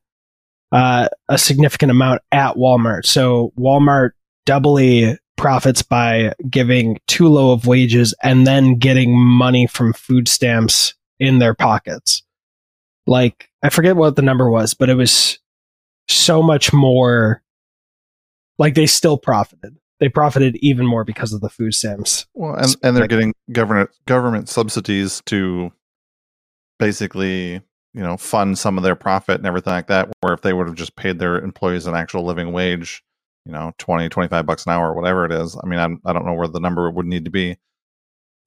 uh, 0.71 1.07
a 1.29 1.37
significant 1.37 1.91
amount 1.91 2.21
at 2.31 2.55
Walmart. 2.55 3.05
So 3.05 3.53
Walmart 3.57 4.11
doubly 4.45 5.17
profits 5.37 5.81
by 5.81 6.33
giving 6.49 6.99
too 7.07 7.27
low 7.27 7.51
of 7.51 7.67
wages 7.67 8.13
and 8.23 8.47
then 8.47 8.79
getting 8.79 9.17
money 9.17 9.67
from 9.67 9.93
food 9.93 10.27
stamps 10.27 10.95
in 11.19 11.39
their 11.39 11.53
pockets 11.53 12.23
like 13.07 13.49
I 13.63 13.69
forget 13.69 13.95
what 13.95 14.15
the 14.15 14.21
number 14.21 14.49
was, 14.51 14.73
but 14.73 14.89
it 14.89 14.95
was 14.95 15.39
so 16.07 16.43
much 16.43 16.71
more 16.71 17.41
like 18.59 18.75
they 18.75 18.85
still 18.85 19.17
profited. 19.17 19.77
They 19.99 20.09
profited 20.09 20.57
even 20.57 20.85
more 20.85 21.03
because 21.03 21.33
of 21.33 21.41
the 21.41 21.49
food 21.49 21.73
stamps. 21.73 22.25
well 22.33 22.55
and, 22.55 22.75
and 22.83 22.95
they're 22.95 23.07
getting 23.07 23.33
government 23.51 23.89
government 24.05 24.49
subsidies 24.49 25.21
to 25.25 25.71
basically 26.79 27.53
you 27.93 28.03
know 28.03 28.17
fund 28.17 28.57
some 28.57 28.77
of 28.77 28.83
their 28.83 28.95
profit 28.95 29.37
and 29.37 29.47
everything 29.47 29.73
like 29.73 29.87
that 29.87 30.09
where 30.21 30.33
if 30.33 30.41
they 30.41 30.53
would 30.53 30.67
have 30.67 30.75
just 30.75 30.95
paid 30.95 31.17
their 31.17 31.39
employees 31.39 31.87
an 31.87 31.95
actual 31.95 32.23
living 32.23 32.51
wage 32.51 33.03
you 33.45 33.51
know 33.51 33.71
20 33.79 34.09
25 34.09 34.45
bucks 34.45 34.65
an 34.65 34.73
hour 34.73 34.91
or 34.91 34.93
whatever 34.93 35.25
it 35.25 35.31
is 35.31 35.57
i 35.63 35.65
mean 35.65 35.79
I'm, 35.79 35.99
i 36.05 36.13
don't 36.13 36.25
know 36.25 36.33
where 36.33 36.47
the 36.47 36.59
number 36.59 36.89
would 36.89 37.07
need 37.07 37.25
to 37.25 37.31
be. 37.31 37.57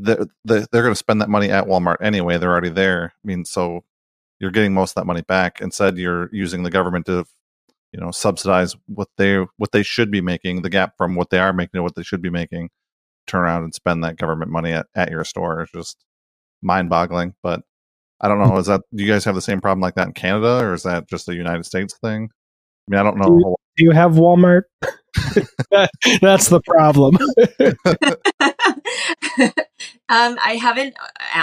They're, 0.03 0.27
they're, 0.45 0.67
they're 0.73 0.83
going 0.83 0.93
to 0.93 0.97
spend 0.97 1.21
that 1.21 1.29
money 1.29 1.51
at 1.51 1.67
walmart 1.67 1.97
anyway 2.01 2.39
they're 2.39 2.51
already 2.51 2.71
there. 2.71 3.13
I 3.13 3.27
mean 3.27 3.45
so 3.45 3.85
you're 4.39 4.51
getting 4.51 4.73
most 4.73 4.93
of 4.93 4.95
that 4.97 5.07
money 5.07 5.23
back. 5.23 5.61
Instead 5.61 5.99
you're 5.99 6.31
using 6.33 6.63
the 6.63 6.71
government 6.71 7.07
to 7.07 7.27
you 7.92 8.00
know 8.00 8.11
subsidize 8.11 8.76
what 8.87 9.09
they 9.16 9.37
what 9.57 9.72
they 9.72 9.83
should 9.83 10.11
be 10.11 10.20
making 10.20 10.62
the 10.62 10.70
gap 10.70 10.94
from 10.96 11.14
what 11.14 11.31
they 11.31 11.38
are 11.38 11.53
making 11.53 11.79
to 11.79 11.83
what 11.83 11.94
they 11.94 12.03
should 12.03 12.22
be 12.22 12.31
making 12.31 12.70
turn 13.26 13.42
around 13.42 13.64
and 13.64 13.74
spend 13.74 14.03
that 14.03 14.16
government 14.16 14.50
money 14.50 14.72
at, 14.72 14.87
at 14.94 15.11
your 15.11 15.24
store 15.24 15.61
it's 15.61 15.72
just 15.72 16.05
mind 16.62 16.88
boggling 16.88 17.35
but 17.42 17.62
i 18.20 18.29
don't 18.29 18.38
know 18.38 18.57
is 18.59 18.66
that 18.66 18.83
do 18.94 19.05
you 19.05 19.11
guys 19.11 19.24
have 19.24 19.35
the 19.35 19.42
same 19.42 19.61
problem 19.61 19.81
like 19.81 19.94
that 19.94 20.07
in 20.07 20.12
canada 20.12 20.64
or 20.64 20.74
is 20.74 20.83
that 20.83 21.09
just 21.09 21.29
a 21.29 21.35
united 21.35 21.64
states 21.64 21.96
thing 22.00 22.29
i 22.33 22.90
mean 22.90 23.00
i 23.00 23.03
don't 23.03 23.16
know 23.16 23.26
a 23.26 23.42
whole 23.42 23.61
Do 23.76 23.85
you 23.85 23.92
have 23.92 24.12
Walmart? 24.12 24.62
That's 26.20 26.48
the 26.48 26.61
problem. 26.66 27.16
um, 30.09 30.38
I 30.44 30.59
haven't 30.61 30.94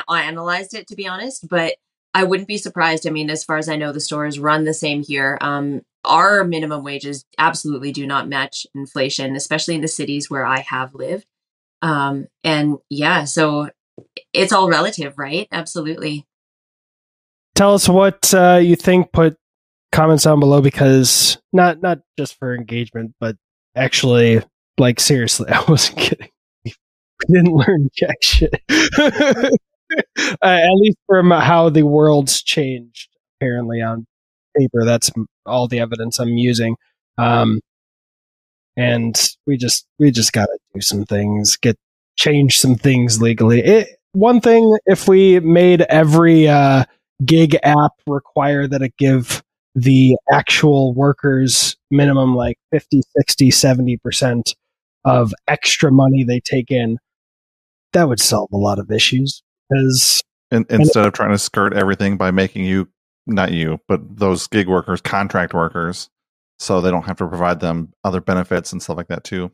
analyzed 0.08 0.76
it 0.76 0.88
to 0.88 0.96
be 0.96 1.08
honest, 1.08 1.48
but 1.48 1.76
I 2.14 2.26
wouldn't 2.26 2.48
be 2.48 2.58
surprised. 2.58 3.08
I 3.08 3.12
mean, 3.12 3.30
as 3.30 3.44
far 3.44 3.58
as 3.58 3.70
I 3.70 3.76
know, 3.76 3.92
the 3.92 4.00
stores 4.00 4.40
run 4.40 4.66
the 4.66 4.74
same 4.74 5.04
here. 5.04 5.38
Um, 5.42 5.82
our 6.08 6.44
minimum 6.44 6.84
wages 6.84 7.26
absolutely 7.38 7.92
do 7.92 8.08
not 8.08 8.28
match 8.28 8.66
inflation, 8.74 9.36
especially 9.36 9.76
in 9.76 9.82
the 9.82 9.88
cities 9.88 10.30
where 10.30 10.46
I 10.46 10.60
have 10.62 10.96
lived. 10.96 11.26
Um, 11.82 12.28
and 12.44 12.78
yeah, 12.90 13.26
so 13.26 13.70
it's 14.34 14.52
all 14.52 14.70
relative, 14.70 15.18
right? 15.18 15.48
Absolutely. 15.52 16.26
Tell 17.56 17.74
us 17.74 17.90
what 17.90 18.34
uh, 18.34 18.60
you 18.62 18.76
think. 18.76 19.12
Put 19.12 19.38
comments 19.92 20.24
down 20.24 20.40
below 20.40 20.62
because 20.62 21.40
not 21.54 21.82
not 21.82 22.00
just 22.18 22.38
for 22.38 22.56
engagement, 22.56 23.16
but 23.20 23.36
actually, 23.76 24.42
like 24.78 25.00
seriously, 25.00 25.50
I 25.52 25.64
wasn't 25.68 26.00
kidding. 26.00 26.30
We 27.28 27.34
didn't 27.34 27.54
learn 27.54 27.90
jack 27.98 28.18
shit. 28.22 28.54
uh, 28.70 29.50
at 30.44 30.74
least 30.76 30.98
from 31.08 31.32
how 31.32 31.70
the 31.70 31.82
world's 31.82 32.44
changed, 32.44 33.10
apparently 33.36 33.82
on 33.82 34.06
paper. 34.58 34.86
That's 34.86 35.12
all 35.46 35.68
the 35.68 35.80
evidence 35.80 36.20
I'm 36.20 36.38
using. 36.38 36.76
Um, 37.18 37.62
and 38.76 39.16
we 39.46 39.58
just 39.58 39.88
we 40.00 40.12
just 40.12 40.34
got 40.34 40.46
to 40.46 40.58
do 40.74 40.82
some 40.82 41.06
things, 41.06 41.58
get 41.58 41.78
change 42.16 42.60
some 42.60 42.76
things 42.76 43.22
legally. 43.22 43.62
It, 43.62 43.90
one 44.14 44.42
thing, 44.42 44.78
if 44.86 45.08
we 45.08 45.40
made 45.40 45.82
every 45.82 46.48
uh, 46.48 46.86
gig 47.26 47.58
app 47.64 47.92
require 48.06 48.68
that 48.68 48.82
it 48.82 48.96
give 48.98 49.44
the 49.76 50.18
actual 50.32 50.94
workers 50.94 51.78
minimum 51.92 52.36
like 52.36 52.58
50 52.72 53.02
60 53.16 53.52
70% 53.52 54.56
of 55.06 55.34
extra 55.48 55.92
money 55.92 56.24
they 56.24 56.40
take 56.40 56.72
in 56.72 56.98
that 57.94 58.08
would 58.08 58.20
solve 58.20 58.50
a 58.52 58.58
lot 58.58 58.80
of 58.80 58.92
issues 58.92 59.44
because 59.70 60.24
in, 60.52 60.66
instead 60.70 61.06
of 61.06 61.14
trying 61.14 61.32
to 61.32 61.38
skirt 61.38 61.74
everything 61.74 62.18
by 62.18 62.32
making 62.32 62.66
you 62.66 62.88
not 63.28 63.52
you 63.52 63.80
but 63.88 64.02
those 64.18 64.48
gig 64.48 64.68
workers 64.68 65.02
contract 65.02 65.54
workers 65.54 66.10
so 66.60 66.82
they 66.82 66.90
don't 66.90 67.06
have 67.06 67.18
to 67.18 67.28
provide 67.28 67.60
them 67.60 67.94
other 68.04 68.22
benefits 68.22 68.72
and 68.72 68.82
stuff 68.82 68.98
like 68.98 69.10
that 69.10 69.24
too. 69.24 69.52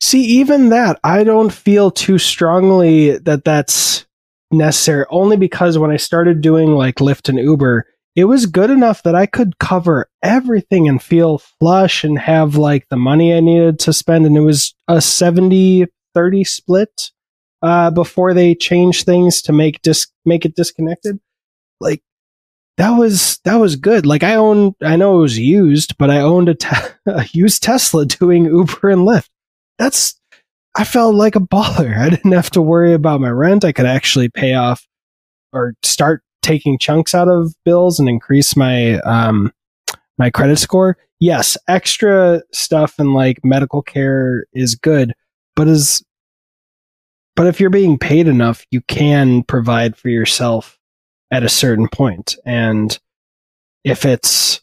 See 0.00 0.22
even 0.22 0.70
that 0.70 0.98
i 1.04 1.24
don't 1.24 1.52
feel 1.52 1.90
too 1.90 2.18
strongly 2.18 3.18
that 3.18 3.44
that's 3.44 4.06
necessary 4.52 5.04
only 5.10 5.36
because 5.36 5.76
when 5.76 5.90
i 5.90 5.96
started 5.96 6.40
doing 6.40 6.74
like 6.74 6.96
lyft 6.96 7.28
and 7.28 7.38
uber 7.38 7.86
it 8.14 8.24
was 8.24 8.46
good 8.46 8.70
enough 8.70 9.02
that 9.02 9.14
i 9.16 9.26
could 9.26 9.58
cover 9.58 10.08
everything 10.22 10.88
and 10.88 11.02
feel 11.02 11.38
flush 11.38 12.04
and 12.04 12.18
have 12.18 12.56
like 12.56 12.86
the 12.88 12.96
money 12.96 13.34
i 13.34 13.40
needed 13.40 13.78
to 13.80 13.92
spend 13.92 14.24
and 14.24 14.36
it 14.36 14.40
was 14.40 14.74
a 14.86 15.00
70 15.00 15.86
30 16.16 16.44
split 16.44 17.10
uh, 17.60 17.90
before 17.90 18.32
they 18.32 18.54
changed 18.54 19.04
things 19.04 19.42
to 19.42 19.52
make 19.52 19.82
dis- 19.82 20.10
make 20.24 20.44
it 20.44 20.56
disconnected. 20.56 21.20
Like 21.78 22.02
that 22.76 22.90
was 22.90 23.38
that 23.44 23.56
was 23.56 23.76
good 23.76 24.06
like 24.06 24.22
i 24.22 24.34
own 24.34 24.74
i 24.82 24.96
know 24.96 25.18
it 25.18 25.22
was 25.22 25.38
used 25.38 25.96
but 25.98 26.10
i 26.10 26.20
owned 26.20 26.48
a, 26.48 26.54
te- 26.54 26.76
a 27.06 27.24
used 27.32 27.62
tesla 27.62 28.04
doing 28.04 28.44
uber 28.44 28.90
and 28.90 29.02
lyft 29.02 29.28
that's 29.78 30.18
I 30.76 30.84
felt 30.84 31.14
like 31.14 31.36
a 31.36 31.40
baller. 31.40 31.96
I 31.98 32.10
didn't 32.10 32.32
have 32.32 32.50
to 32.50 32.60
worry 32.60 32.92
about 32.92 33.20
my 33.20 33.30
rent. 33.30 33.64
I 33.64 33.72
could 33.72 33.86
actually 33.86 34.28
pay 34.28 34.52
off 34.54 34.86
or 35.52 35.74
start 35.82 36.22
taking 36.42 36.78
chunks 36.78 37.14
out 37.14 37.28
of 37.28 37.54
bills 37.64 37.98
and 37.98 38.08
increase 38.08 38.54
my 38.56 39.00
um 39.00 39.52
my 40.18 40.28
credit 40.28 40.58
score. 40.58 40.98
Yes, 41.18 41.56
extra 41.66 42.42
stuff 42.52 42.98
and 42.98 43.14
like 43.14 43.38
medical 43.42 43.80
care 43.80 44.44
is 44.52 44.74
good, 44.74 45.14
but 45.54 45.66
is 45.66 46.04
but 47.36 47.46
if 47.46 47.58
you're 47.58 47.70
being 47.70 47.98
paid 47.98 48.28
enough, 48.28 48.66
you 48.70 48.82
can 48.82 49.44
provide 49.44 49.96
for 49.96 50.10
yourself 50.10 50.75
at 51.30 51.42
a 51.42 51.48
certain 51.48 51.88
point. 51.88 52.36
And 52.44 52.98
if 53.84 54.04
it's 54.04 54.60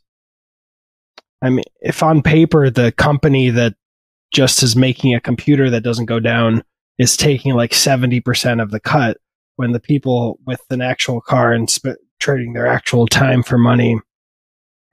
I 1.41 1.49
mean, 1.49 1.65
if 1.82 2.02
on 2.02 2.21
paper 2.21 2.69
the 2.69 2.91
company 2.93 3.49
that 3.49 3.76
just 4.32 4.63
is 4.63 4.76
making 4.76 5.13
a 5.13 5.19
computer 5.19 5.69
that 5.69 5.84
doesn't 5.84 6.06
go 6.06 6.19
down 6.19 6.63
is 6.97 7.17
taking 7.17 7.54
like 7.54 7.71
70% 7.71 8.62
of 8.62 8.71
the 8.71 8.80
cut 8.80 9.17
when 9.58 9.71
the 9.71 9.80
people 9.80 10.39
with 10.45 10.62
an 10.69 10.82
actual 10.82 11.21
car 11.21 11.52
and 11.52 11.69
sp- 11.69 12.02
trading 12.19 12.54
their 12.54 12.65
actual 12.65 13.06
time 13.08 13.43
for 13.43 13.58
money 13.58 13.99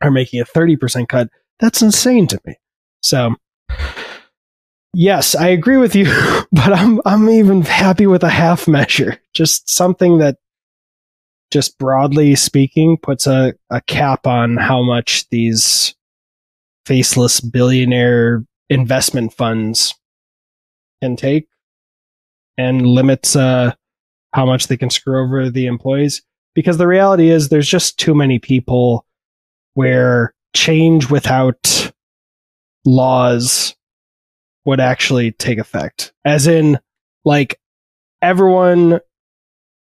are 0.03 0.11
making 0.11 0.41
a 0.41 0.45
30% 0.45 1.09
cut 1.09 1.29
that's 1.61 1.83
insane 1.83 2.27
to 2.27 2.41
me 2.45 2.57
so 3.03 3.35
yes, 4.95 5.35
I 5.35 5.49
agree 5.49 5.77
with 5.77 5.95
you, 5.95 6.07
but 6.53 6.73
I'm 6.73 7.01
I'm 7.05 7.29
even 7.29 7.63
happy 7.63 8.07
with 8.07 8.23
a 8.23 8.31
half 8.31 8.69
measure. 8.69 9.19
Just 9.35 9.69
something 9.69 10.19
that 10.19 10.37
just 11.51 11.79
broadly 11.79 12.35
speaking 12.37 12.97
puts 12.97 13.27
a, 13.27 13.55
a 13.71 13.81
cap 13.83 14.27
on 14.27 14.57
how 14.57 14.83
much 14.83 15.29
these 15.31 15.95
faceless 16.87 17.41
billionaire 17.41 18.45
investment 18.69 19.33
funds 19.33 19.95
can 21.03 21.17
take 21.17 21.49
and 22.57 22.87
limits 22.87 23.35
uh, 23.35 23.73
how 24.33 24.47
much 24.47 24.69
they 24.69 24.77
can 24.77 24.91
screw 24.91 25.23
over 25.23 25.51
the 25.51 25.67
employees. 25.67 26.23
Because 26.55 26.79
the 26.79 26.87
reality 26.87 27.31
is, 27.31 27.49
there's 27.49 27.69
just 27.69 27.99
too 27.99 28.15
many 28.15 28.39
people 28.39 29.07
where 29.75 30.35
change 30.55 31.11
without 31.11 31.93
laws 32.85 33.75
would 34.65 34.81
actually 34.81 35.33
take 35.33 35.59
effect. 35.59 36.13
As 36.25 36.47
in, 36.47 36.79
like, 37.25 37.59
everyone 38.21 39.01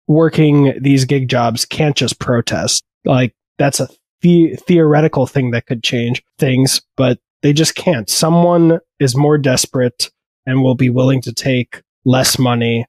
working 0.07 0.73
these 0.81 1.05
gig 1.05 1.29
jobs 1.29 1.65
can't 1.65 1.95
just 1.95 2.19
protest. 2.19 2.83
Like, 3.05 3.33
that's 3.57 3.79
a 3.79 3.87
the- 4.21 4.55
theoretical 4.55 5.27
thing 5.27 5.51
that 5.51 5.65
could 5.65 5.83
change 5.83 6.23
things, 6.39 6.81
but 6.97 7.19
they 7.41 7.53
just 7.53 7.75
can't. 7.75 8.09
Someone 8.09 8.79
is 8.99 9.15
more 9.15 9.37
desperate 9.37 10.09
and 10.45 10.61
will 10.63 10.75
be 10.75 10.89
willing 10.89 11.21
to 11.21 11.33
take 11.33 11.81
less 12.05 12.37
money 12.39 12.85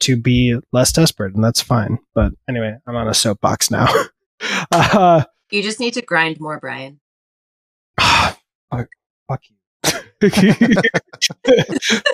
to 0.00 0.16
be 0.16 0.58
less 0.72 0.92
desperate, 0.92 1.34
and 1.34 1.42
that's 1.42 1.62
fine. 1.62 1.98
But 2.14 2.32
anyway, 2.48 2.76
I'm 2.86 2.96
on 2.96 3.08
a 3.08 3.14
soapbox 3.14 3.70
now. 3.70 3.86
uh, 4.72 5.24
You 5.50 5.62
just 5.62 5.80
need 5.80 5.94
to 5.94 6.02
grind 6.02 6.40
more, 6.40 6.58
Brian. 6.60 7.00
fuck, 8.00 8.38
fuck 9.28 9.40
you. 9.48 9.56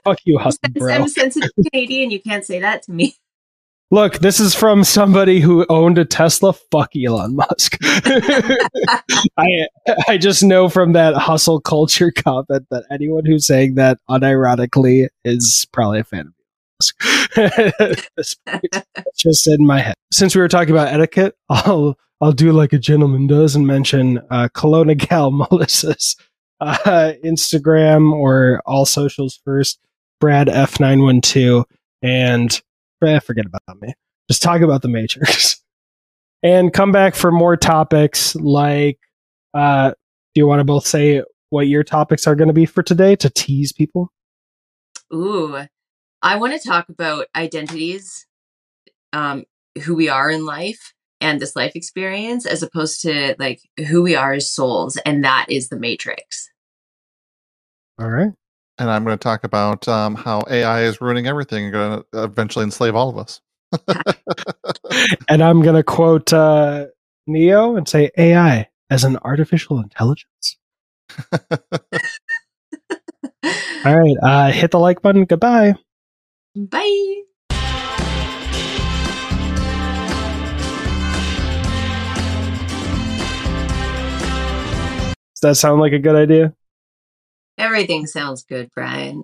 fuck 0.04 0.18
you, 0.24 0.38
husband. 0.40 0.76
I'm 0.82 1.04
a 1.04 1.08
sensitive 1.08 1.50
Canadian. 1.70 2.10
You 2.10 2.20
can't 2.20 2.44
say 2.44 2.60
that 2.60 2.82
to 2.84 2.92
me. 2.92 3.16
Look, 3.92 4.20
this 4.20 4.38
is 4.38 4.54
from 4.54 4.84
somebody 4.84 5.40
who 5.40 5.66
owned 5.68 5.98
a 5.98 6.04
Tesla. 6.04 6.52
Fuck 6.52 6.92
Elon 6.94 7.34
Musk. 7.34 7.76
I 7.82 9.66
I 10.06 10.16
just 10.16 10.44
know 10.44 10.68
from 10.68 10.92
that 10.92 11.14
hustle 11.16 11.60
culture 11.60 12.12
comment 12.12 12.66
that 12.70 12.84
anyone 12.90 13.26
who's 13.26 13.46
saying 13.46 13.74
that 13.74 13.98
unironically 14.08 15.08
is 15.24 15.66
probably 15.72 16.00
a 16.00 16.04
fan 16.04 16.28
of 16.28 16.34
Musk. 16.78 17.00
Just 19.16 19.48
in 19.48 19.66
my 19.66 19.80
head. 19.80 19.94
Since 20.12 20.36
we 20.36 20.40
were 20.40 20.48
talking 20.48 20.70
about 20.70 20.88
etiquette, 20.88 21.34
I'll 21.48 21.98
I'll 22.20 22.32
do 22.32 22.52
like 22.52 22.72
a 22.72 22.78
gentleman 22.78 23.26
does 23.26 23.56
and 23.56 23.66
mention 23.66 24.18
uh, 24.30 24.48
Kelowna 24.54 24.96
Gal 24.96 25.32
Melissa's 25.32 26.16
uh, 26.60 27.12
Instagram 27.24 28.12
or 28.12 28.62
all 28.66 28.86
socials 28.86 29.40
first. 29.44 29.80
Brad 30.20 30.48
F 30.48 30.78
nine 30.78 31.02
one 31.02 31.20
two 31.20 31.64
and 32.02 32.60
eh, 33.04 33.18
forget 33.20 33.46
about 33.46 33.80
me. 33.80 33.92
Just 34.30 34.42
talk 34.42 34.60
about 34.60 34.82
the 34.82 34.88
Matrix. 34.88 35.62
and 36.42 36.72
come 36.72 36.92
back 36.92 37.14
for 37.14 37.30
more 37.30 37.56
topics 37.56 38.34
like 38.36 38.98
uh 39.52 39.90
do 40.34 40.40
you 40.40 40.46
want 40.46 40.60
to 40.60 40.64
both 40.64 40.86
say 40.86 41.22
what 41.50 41.66
your 41.66 41.82
topics 41.82 42.26
are 42.26 42.34
going 42.34 42.48
to 42.48 42.54
be 42.54 42.66
for 42.66 42.82
today 42.82 43.16
to 43.16 43.28
tease 43.28 43.72
people? 43.72 44.12
Ooh, 45.12 45.66
I 46.22 46.36
want 46.36 46.60
to 46.60 46.68
talk 46.68 46.88
about 46.88 47.26
identities, 47.34 48.26
um, 49.12 49.44
who 49.82 49.96
we 49.96 50.08
are 50.08 50.30
in 50.30 50.46
life, 50.46 50.94
and 51.20 51.40
this 51.40 51.56
life 51.56 51.74
experience, 51.74 52.46
as 52.46 52.62
opposed 52.62 53.02
to 53.02 53.34
like 53.38 53.60
who 53.88 54.02
we 54.02 54.14
are 54.14 54.32
as 54.32 54.50
souls, 54.50 54.96
and 55.04 55.24
that 55.24 55.46
is 55.48 55.68
the 55.68 55.78
Matrix. 55.78 56.48
All 57.98 58.08
right. 58.08 58.30
And 58.80 58.90
I'm 58.90 59.04
going 59.04 59.16
to 59.16 59.22
talk 59.22 59.44
about 59.44 59.86
um, 59.88 60.14
how 60.14 60.42
AI 60.48 60.84
is 60.84 61.02
ruining 61.02 61.26
everything 61.26 61.64
and 61.64 61.72
going 61.72 62.02
to 62.12 62.24
eventually 62.24 62.64
enslave 62.64 62.96
all 62.96 63.10
of 63.10 63.18
us. 63.18 63.42
And 65.28 65.42
I'm 65.42 65.62
going 65.62 65.76
to 65.76 65.84
quote 65.84 66.32
uh 66.32 66.86
Neo 67.26 67.76
and 67.76 67.86
say 67.88 68.10
AI 68.18 68.68
as 68.90 69.04
an 69.04 69.18
artificial 69.22 69.78
intelligence. 69.78 70.56
All 73.82 73.98
right, 73.98 74.16
uh 74.22 74.50
hit 74.50 74.72
the 74.72 74.80
like 74.80 75.00
button. 75.02 75.26
Goodbye. 75.26 75.74
Bye. 76.56 77.22
Does 85.34 85.40
that 85.42 85.54
sound 85.54 85.80
like 85.80 85.92
a 85.92 85.98
good 86.00 86.16
idea? 86.16 86.54
Everything 87.60 88.06
sounds 88.06 88.42
good, 88.42 88.70
Brian. 88.74 89.22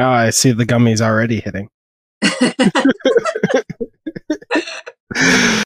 Oh, 0.00 0.04
I 0.04 0.30
see 0.30 0.52
the 0.52 0.64
gummies 0.64 1.00
already 1.00 1.40
hitting. 1.40 1.68